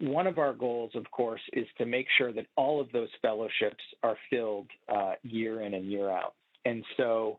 one 0.00 0.26
of 0.26 0.38
our 0.38 0.52
goals, 0.52 0.92
of 0.94 1.10
course, 1.10 1.40
is 1.52 1.66
to 1.78 1.86
make 1.86 2.06
sure 2.16 2.32
that 2.32 2.46
all 2.56 2.80
of 2.80 2.90
those 2.92 3.08
fellowships 3.20 3.82
are 4.02 4.16
filled 4.30 4.68
uh, 4.88 5.12
year 5.22 5.62
in 5.62 5.74
and 5.74 5.90
year 5.90 6.08
out. 6.10 6.34
And 6.64 6.84
so 6.96 7.38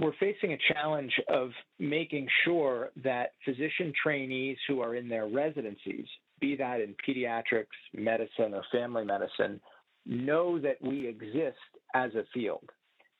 we're 0.00 0.16
facing 0.18 0.52
a 0.52 0.58
challenge 0.72 1.12
of 1.28 1.50
making 1.78 2.26
sure 2.44 2.90
that 3.04 3.32
physician 3.44 3.92
trainees 4.02 4.56
who 4.66 4.80
are 4.80 4.96
in 4.96 5.08
their 5.08 5.26
residencies, 5.28 6.06
be 6.40 6.56
that 6.56 6.80
in 6.80 6.94
pediatrics, 7.06 7.66
medicine, 7.94 8.54
or 8.54 8.62
family 8.72 9.04
medicine, 9.04 9.60
know 10.06 10.58
that 10.58 10.80
we 10.80 11.06
exist 11.06 11.58
as 11.94 12.14
a 12.14 12.24
field. 12.32 12.68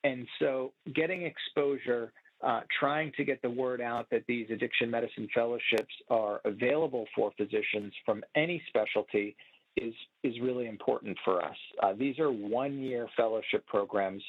And 0.05 0.27
so 0.39 0.73
getting 0.95 1.23
exposure 1.23 2.13
uh, 2.47 2.61
trying 2.79 3.11
to 3.17 3.25
get 3.25 3.43
the 3.43 3.51
word 3.51 3.81
out 3.81 4.07
that 4.11 4.23
these 4.29 4.47
addiction 4.51 4.89
medicine 4.91 5.29
fellowships 5.35 5.93
are 6.09 6.41
available 6.45 7.05
for 7.15 7.33
physicians 7.37 7.93
from 8.05 8.23
any 8.37 8.63
specialty 8.69 9.37
is, 9.77 9.93
is 10.23 10.35
really 10.41 10.67
important 10.69 11.19
for 11.25 11.45
us. 11.45 11.57
Uh, 11.83 11.93
these 11.99 12.19
are 12.21 12.31
one 12.31 12.79
year 12.79 13.09
fellowship 13.17 13.67
programs 13.67 14.23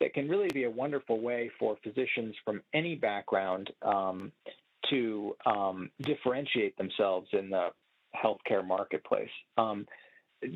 that 0.00 0.14
can 0.14 0.28
really 0.28 0.48
be 0.54 0.64
a 0.64 0.70
wonderful 0.70 1.20
way 1.20 1.50
for 1.58 1.76
physicians 1.82 2.34
from 2.42 2.62
any 2.72 2.94
background 2.94 3.70
um, 3.82 4.32
to 4.88 5.36
um, 5.44 5.90
differentiate 6.02 6.76
themselves 6.78 7.28
in 7.32 7.50
the 7.50 7.68
healthcare 8.16 8.66
marketplace. 8.66 9.28
Um, 9.58 9.86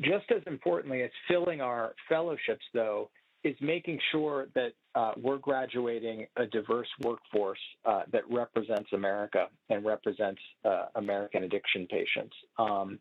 just 0.01 0.31
as 0.35 0.41
importantly 0.47 1.03
as 1.03 1.11
filling 1.27 1.61
our 1.61 1.93
fellowships, 2.09 2.65
though, 2.73 3.11
is 3.43 3.55
making 3.61 3.99
sure 4.11 4.47
that 4.55 4.73
uh, 4.95 5.11
we're 5.17 5.37
graduating 5.37 6.25
a 6.37 6.45
diverse 6.45 6.87
workforce 7.01 7.59
uh, 7.85 8.03
that 8.11 8.21
represents 8.29 8.89
America 8.93 9.47
and 9.69 9.85
represents 9.85 10.41
uh, 10.65 10.85
American 10.95 11.43
addiction 11.43 11.87
patients. 11.87 12.35
Um, 12.57 12.99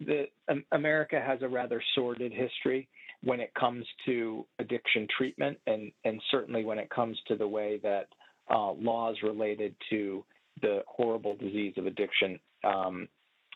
the, 0.00 0.24
um, 0.48 0.64
America 0.72 1.22
has 1.24 1.40
a 1.42 1.48
rather 1.48 1.82
sordid 1.94 2.32
history 2.32 2.88
when 3.22 3.40
it 3.40 3.52
comes 3.54 3.86
to 4.04 4.44
addiction 4.58 5.06
treatment, 5.16 5.58
and, 5.66 5.90
and 6.04 6.20
certainly 6.30 6.64
when 6.64 6.78
it 6.78 6.90
comes 6.90 7.18
to 7.28 7.36
the 7.36 7.48
way 7.48 7.80
that 7.82 8.06
uh, 8.50 8.72
laws 8.72 9.16
related 9.22 9.74
to 9.90 10.24
the 10.62 10.82
horrible 10.86 11.34
disease 11.36 11.74
of 11.76 11.86
addiction 11.86 12.38
um, 12.64 13.08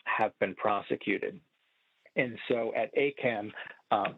have 0.05 0.37
been 0.39 0.55
prosecuted. 0.55 1.39
And 2.15 2.37
so 2.47 2.73
at 2.75 2.93
ACAM, 2.95 3.51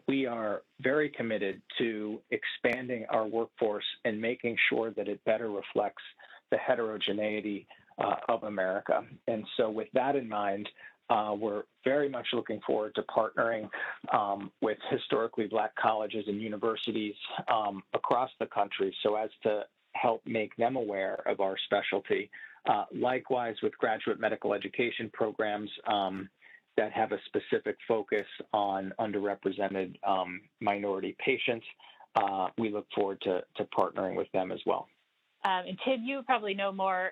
we 0.08 0.26
are 0.26 0.62
very 0.80 1.10
committed 1.10 1.62
to 1.78 2.20
expanding 2.32 3.06
our 3.10 3.26
workforce 3.26 3.86
and 4.06 4.20
making 4.20 4.58
sure 4.70 4.92
that 4.92 5.08
it 5.08 5.24
better 5.26 5.50
reflects 5.50 6.04
the 6.52 6.58
heterogeneity 6.58 7.68
uh, 7.98 8.16
of 8.30 8.44
America. 8.44 9.04
And 9.28 9.46
so, 9.58 9.70
with 9.70 9.88
that 9.94 10.16
in 10.16 10.28
mind, 10.30 10.68
Uh, 11.10 11.36
we're 11.38 11.64
very 11.84 12.10
much 12.10 12.28
looking 12.32 12.62
forward 12.66 12.96
to 12.96 13.04
partnering 13.04 13.70
um, 14.20 14.40
with 14.62 14.80
historically 14.90 15.48
black 15.48 15.76
colleges 15.76 16.24
and 16.30 16.42
universities 16.42 17.18
um, 17.50 17.84
across 17.94 18.32
the 18.40 18.46
country 18.46 18.90
so 19.04 19.10
as 19.16 19.30
to 19.46 19.52
help 19.92 20.22
make 20.26 20.56
them 20.56 20.76
aware 20.78 21.16
of 21.32 21.42
our 21.42 21.56
specialty. 21.68 22.24
Uh, 22.72 22.86
likewise, 23.10 23.58
with 23.62 23.74
graduate 23.78 24.20
medical 24.28 24.54
education 24.54 25.10
programs 25.22 25.70
um, 25.88 26.30
that 26.78 26.92
have 26.92 27.12
a 27.12 27.18
specific 27.26 27.78
focus 27.88 28.26
on 28.52 28.94
underrepresented 29.00 29.96
um, 30.08 30.42
minority 30.60 31.16
patients, 31.24 31.66
uh, 32.16 32.48
we 32.58 32.72
look 32.72 32.88
forward 32.96 33.22
to, 33.22 33.42
to 33.58 33.68
partnering 33.78 34.16
with 34.16 34.32
them 34.34 34.52
as 34.52 34.60
well. 34.66 34.88
Um, 35.46 35.64
and 35.68 35.80
Tim, 35.84 36.04
you 36.04 36.22
probably 36.26 36.54
know 36.54 36.72
more 36.72 37.12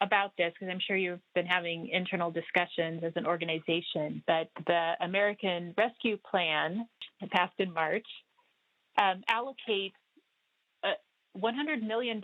about 0.00 0.32
this 0.38 0.52
because 0.54 0.72
I'm 0.72 0.80
sure 0.86 0.96
you've 0.96 1.20
been 1.34 1.46
having 1.46 1.88
internal 1.88 2.30
discussions 2.30 3.02
as 3.04 3.12
an 3.16 3.26
organization. 3.26 4.22
But 4.26 4.48
the 4.66 4.92
American 5.00 5.74
Rescue 5.76 6.18
Plan, 6.30 6.86
passed 7.30 7.54
in 7.58 7.72
March, 7.72 8.06
um, 8.96 9.22
allocates 9.28 9.92
uh, 10.84 10.92
$100 11.36 11.82
million 11.82 12.20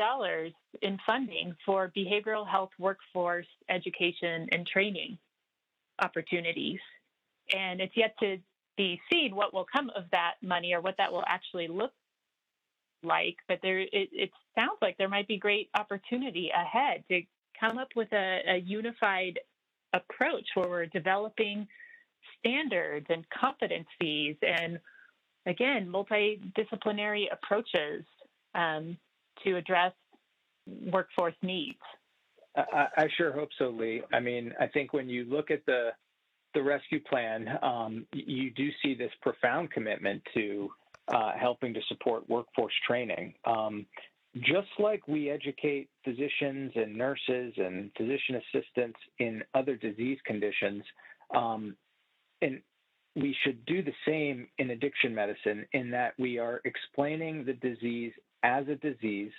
in 0.82 0.98
funding 1.06 1.54
for 1.66 1.92
behavioral 1.96 2.48
health 2.48 2.70
workforce 2.78 3.46
education 3.68 4.48
and 4.52 4.66
training 4.66 5.18
opportunities. 6.00 6.80
And 7.54 7.80
it's 7.80 7.96
yet 7.96 8.14
to 8.20 8.38
be 8.76 9.00
seen 9.10 9.34
what 9.34 9.54
will 9.54 9.66
come 9.70 9.90
of 9.94 10.04
that 10.12 10.34
money 10.42 10.74
or 10.74 10.80
what 10.80 10.96
that 10.98 11.12
will 11.12 11.24
actually 11.26 11.68
look 11.68 11.92
like. 13.02 13.36
But 13.48 13.60
there, 13.62 13.80
it, 13.80 13.90
it 13.92 14.30
sounds 14.58 14.78
like 14.80 14.96
there 14.98 15.08
might 15.08 15.28
be 15.28 15.38
great 15.38 15.68
opportunity 15.78 16.50
ahead 16.50 17.04
to 17.10 17.22
come 17.58 17.78
up 17.78 17.88
with 17.94 18.12
a, 18.12 18.40
a 18.48 18.56
unified 18.58 19.38
approach 19.92 20.46
where 20.54 20.68
we're 20.68 20.86
developing 20.86 21.66
standards 22.38 23.06
and 23.10 23.24
competencies 23.30 24.36
and 24.42 24.78
again 25.46 25.88
multidisciplinary 25.88 27.26
approaches 27.32 28.04
um, 28.54 28.96
to 29.44 29.56
address 29.56 29.92
workforce 30.66 31.34
needs. 31.42 31.78
I, 32.56 32.86
I, 32.96 33.08
sure 33.16 33.32
hope 33.32 33.48
so, 33.58 33.68
Lee. 33.68 34.02
I 34.12 34.20
mean, 34.20 34.52
I 34.60 34.66
think 34.68 34.92
when 34.92 35.08
you 35.08 35.24
look 35.24 35.50
at 35.50 35.64
the 35.66 35.90
the 36.54 36.62
rescue 36.62 37.00
plan, 37.00 37.48
um, 37.62 38.06
you 38.12 38.52
do 38.52 38.68
see 38.80 38.94
this 38.94 39.10
profound 39.22 39.72
commitment 39.72 40.22
to 40.34 40.70
uh, 41.08 41.32
helping 41.36 41.74
to 41.74 41.80
support 41.88 42.28
workforce 42.28 42.72
training. 42.86 43.34
Um, 43.44 43.86
just 44.36 44.68
like 44.78 45.06
we 45.08 45.30
educate 45.30 45.88
physicians 46.04 46.72
and 46.76 46.96
nurses 46.96 47.54
and 47.56 47.90
physician 47.96 48.36
assistants 48.36 48.98
in 49.18 49.42
other 49.54 49.76
disease 49.76 50.18
conditions, 50.24 50.82
um, 51.34 51.76
and 52.40 52.60
we 53.16 53.36
should 53.44 53.64
do 53.66 53.82
the 53.82 53.92
same 54.06 54.48
in 54.58 54.70
addiction 54.70 55.14
medicine 55.14 55.66
in 55.72 55.90
that 55.90 56.14
we 56.18 56.38
are 56.38 56.60
explaining 56.64 57.44
the 57.44 57.52
disease 57.54 58.12
as 58.42 58.66
a 58.68 58.74
disease 58.76 59.30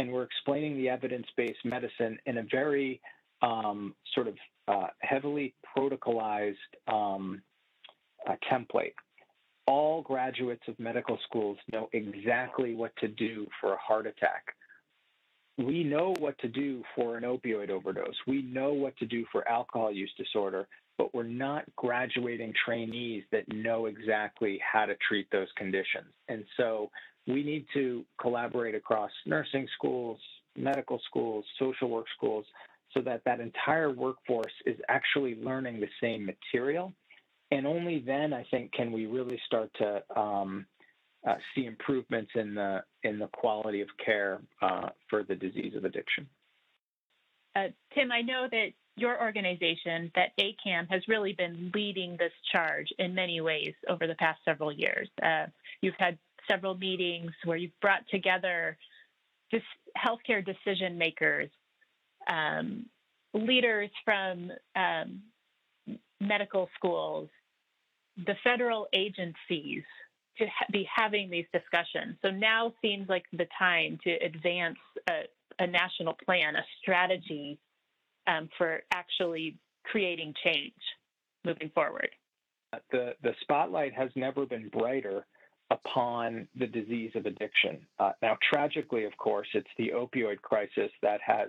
and 0.00 0.10
we're 0.10 0.22
explaining 0.22 0.78
the 0.78 0.88
evidence-based 0.88 1.62
medicine 1.64 2.18
in 2.24 2.38
a 2.38 2.42
very 2.50 3.02
um, 3.42 3.94
sort 4.14 4.28
of 4.28 4.34
uh, 4.66 4.86
heavily 5.00 5.54
protocolized 5.76 6.54
um, 6.88 7.42
uh, 8.26 8.34
template 8.50 8.94
all 9.66 10.02
graduates 10.02 10.62
of 10.68 10.78
medical 10.80 11.18
schools 11.28 11.56
know 11.70 11.88
exactly 11.92 12.74
what 12.74 12.90
to 12.96 13.08
do 13.08 13.46
for 13.60 13.74
a 13.74 13.76
heart 13.76 14.06
attack. 14.06 14.42
We 15.58 15.84
know 15.84 16.14
what 16.18 16.38
to 16.38 16.48
do 16.48 16.82
for 16.96 17.16
an 17.16 17.24
opioid 17.24 17.70
overdose. 17.70 18.16
We 18.26 18.42
know 18.42 18.72
what 18.72 18.96
to 18.96 19.06
do 19.06 19.26
for 19.30 19.46
alcohol 19.46 19.92
use 19.92 20.12
disorder, 20.16 20.66
but 20.96 21.14
we're 21.14 21.22
not 21.22 21.64
graduating 21.76 22.54
trainees 22.64 23.24
that 23.30 23.44
know 23.52 23.86
exactly 23.86 24.58
how 24.60 24.86
to 24.86 24.96
treat 25.06 25.28
those 25.30 25.48
conditions. 25.56 26.08
And 26.28 26.44
so 26.56 26.90
we 27.32 27.42
need 27.42 27.66
to 27.74 28.04
collaborate 28.20 28.74
across 28.74 29.10
nursing 29.26 29.66
schools, 29.76 30.18
medical 30.56 31.00
schools, 31.08 31.44
social 31.58 31.88
work 31.88 32.06
schools, 32.16 32.44
so 32.92 33.00
that 33.02 33.22
that 33.24 33.40
entire 33.40 33.90
workforce 33.90 34.52
is 34.66 34.76
actually 34.88 35.36
learning 35.36 35.80
the 35.80 35.88
same 36.00 36.26
material 36.26 36.92
and 37.50 37.66
only 37.66 38.02
then 38.06 38.32
I 38.32 38.44
think 38.50 38.72
can 38.72 38.92
we 38.92 39.06
really 39.06 39.40
start 39.46 39.70
to 39.78 40.02
um, 40.18 40.66
uh, 41.26 41.34
see 41.54 41.66
improvements 41.66 42.30
in 42.34 42.54
the 42.54 42.82
in 43.02 43.18
the 43.18 43.26
quality 43.28 43.80
of 43.80 43.88
care 44.04 44.40
uh, 44.62 44.90
for 45.08 45.22
the 45.22 45.34
disease 45.34 45.74
of 45.76 45.84
addiction. 45.84 46.26
Uh, 47.56 47.68
Tim, 47.94 48.12
I 48.12 48.22
know 48.22 48.46
that 48.50 48.68
your 48.96 49.20
organization, 49.20 50.10
that 50.14 50.30
ACAM, 50.38 50.88
has 50.90 51.02
really 51.08 51.32
been 51.32 51.72
leading 51.74 52.16
this 52.16 52.32
charge 52.52 52.86
in 52.98 53.14
many 53.14 53.40
ways 53.40 53.74
over 53.88 54.06
the 54.06 54.14
past 54.16 54.40
several 54.44 54.70
years. 54.70 55.08
Uh, 55.22 55.46
you've 55.80 55.94
had 55.98 56.18
several 56.50 56.76
meetings 56.76 57.30
where 57.44 57.56
you've 57.56 57.78
brought 57.80 58.02
together 58.10 58.76
just 59.50 59.64
healthcare 59.96 60.44
decision 60.44 60.96
makers, 60.96 61.50
um, 62.28 62.86
leaders 63.34 63.90
from 64.04 64.50
um, 64.76 65.20
medical 66.20 66.68
schools, 66.76 67.28
the 68.26 68.34
federal 68.44 68.86
agencies 68.92 69.82
to 70.38 70.46
ha- 70.46 70.66
be 70.72 70.86
having 70.94 71.30
these 71.30 71.46
discussions. 71.52 72.16
So 72.22 72.30
now 72.30 72.72
seems 72.82 73.08
like 73.08 73.24
the 73.32 73.46
time 73.58 73.98
to 74.04 74.10
advance 74.24 74.78
a, 75.08 75.22
a 75.58 75.66
national 75.66 76.16
plan, 76.24 76.56
a 76.56 76.64
strategy 76.80 77.58
um, 78.26 78.48
for 78.56 78.82
actually 78.92 79.56
creating 79.84 80.34
change 80.44 80.72
moving 81.44 81.70
forward. 81.74 82.10
The, 82.92 83.14
the 83.22 83.32
spotlight 83.40 83.92
has 83.94 84.10
never 84.14 84.46
been 84.46 84.68
brighter 84.68 85.26
upon 85.70 86.48
the 86.58 86.66
disease 86.66 87.12
of 87.14 87.26
addiction. 87.26 87.78
Uh, 87.98 88.12
now, 88.22 88.36
tragically, 88.52 89.04
of 89.04 89.16
course, 89.16 89.48
it's 89.54 89.68
the 89.78 89.92
opioid 89.94 90.40
crisis 90.42 90.90
that 91.02 91.20
has 91.24 91.48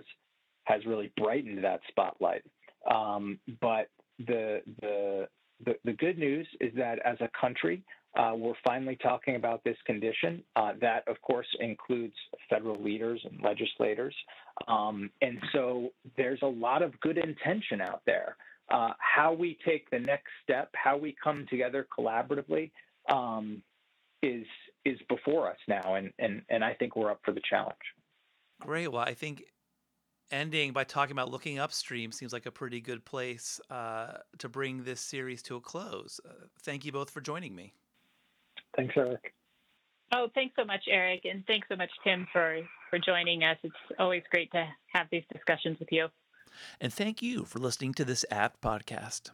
has 0.64 0.84
really 0.86 1.12
brightened 1.16 1.62
that 1.64 1.80
spotlight. 1.88 2.44
Um, 2.90 3.38
but 3.60 3.88
the 4.18 4.62
the 4.80 5.28
the, 5.64 5.74
the 5.84 5.92
good 5.92 6.18
news 6.18 6.46
is 6.60 6.72
that 6.76 6.98
as 7.04 7.16
a 7.20 7.28
country, 7.40 7.82
uh, 8.18 8.32
we're 8.36 8.54
finally 8.64 8.96
talking 8.96 9.36
about 9.36 9.62
this 9.64 9.76
condition. 9.86 10.42
Uh, 10.56 10.72
that, 10.80 11.06
of 11.08 11.20
course, 11.22 11.46
includes 11.60 12.14
federal 12.50 12.82
leaders 12.82 13.20
and 13.24 13.40
legislators. 13.42 14.14
Um, 14.68 15.10
and 15.22 15.38
so 15.52 15.92
there's 16.16 16.40
a 16.42 16.46
lot 16.46 16.82
of 16.82 16.98
good 17.00 17.16
intention 17.16 17.80
out 17.80 18.02
there. 18.04 18.36
Uh, 18.70 18.90
how 18.98 19.32
we 19.32 19.58
take 19.64 19.88
the 19.90 19.98
next 19.98 20.28
step, 20.42 20.70
how 20.74 20.96
we 20.96 21.14
come 21.22 21.46
together 21.48 21.86
collaboratively, 21.96 22.70
um, 23.10 23.62
is 24.22 24.46
is 24.84 24.98
before 25.08 25.48
us 25.48 25.58
now, 25.68 25.94
and, 25.94 26.12
and 26.18 26.42
and 26.48 26.64
I 26.64 26.74
think 26.74 26.96
we're 26.96 27.10
up 27.10 27.20
for 27.24 27.32
the 27.32 27.42
challenge. 27.48 27.76
Great. 28.60 28.88
Well, 28.88 29.02
I 29.02 29.14
think 29.14 29.44
ending 30.30 30.72
by 30.72 30.84
talking 30.84 31.12
about 31.12 31.30
looking 31.30 31.58
upstream 31.58 32.10
seems 32.10 32.32
like 32.32 32.46
a 32.46 32.50
pretty 32.50 32.80
good 32.80 33.04
place 33.04 33.60
uh, 33.70 34.14
to 34.38 34.48
bring 34.48 34.84
this 34.84 35.00
series 35.00 35.42
to 35.42 35.56
a 35.56 35.60
close. 35.60 36.20
Uh, 36.26 36.46
thank 36.62 36.84
you 36.84 36.92
both 36.92 37.10
for 37.10 37.20
joining 37.20 37.54
me. 37.54 37.74
Thanks, 38.76 38.94
Eric. 38.96 39.34
Oh, 40.14 40.28
thanks 40.34 40.54
so 40.58 40.64
much, 40.64 40.84
Eric, 40.88 41.22
and 41.24 41.44
thanks 41.46 41.66
so 41.68 41.76
much, 41.76 41.90
Tim, 42.04 42.26
for 42.32 42.60
for 42.90 42.98
joining 42.98 43.44
us. 43.44 43.56
It's 43.62 43.74
always 43.98 44.22
great 44.30 44.50
to 44.52 44.66
have 44.92 45.06
these 45.10 45.24
discussions 45.32 45.78
with 45.78 45.88
you. 45.90 46.08
And 46.80 46.92
thank 46.92 47.22
you 47.22 47.44
for 47.44 47.58
listening 47.58 47.94
to 47.94 48.04
this 48.04 48.24
Abt 48.30 48.60
podcast. 48.60 49.30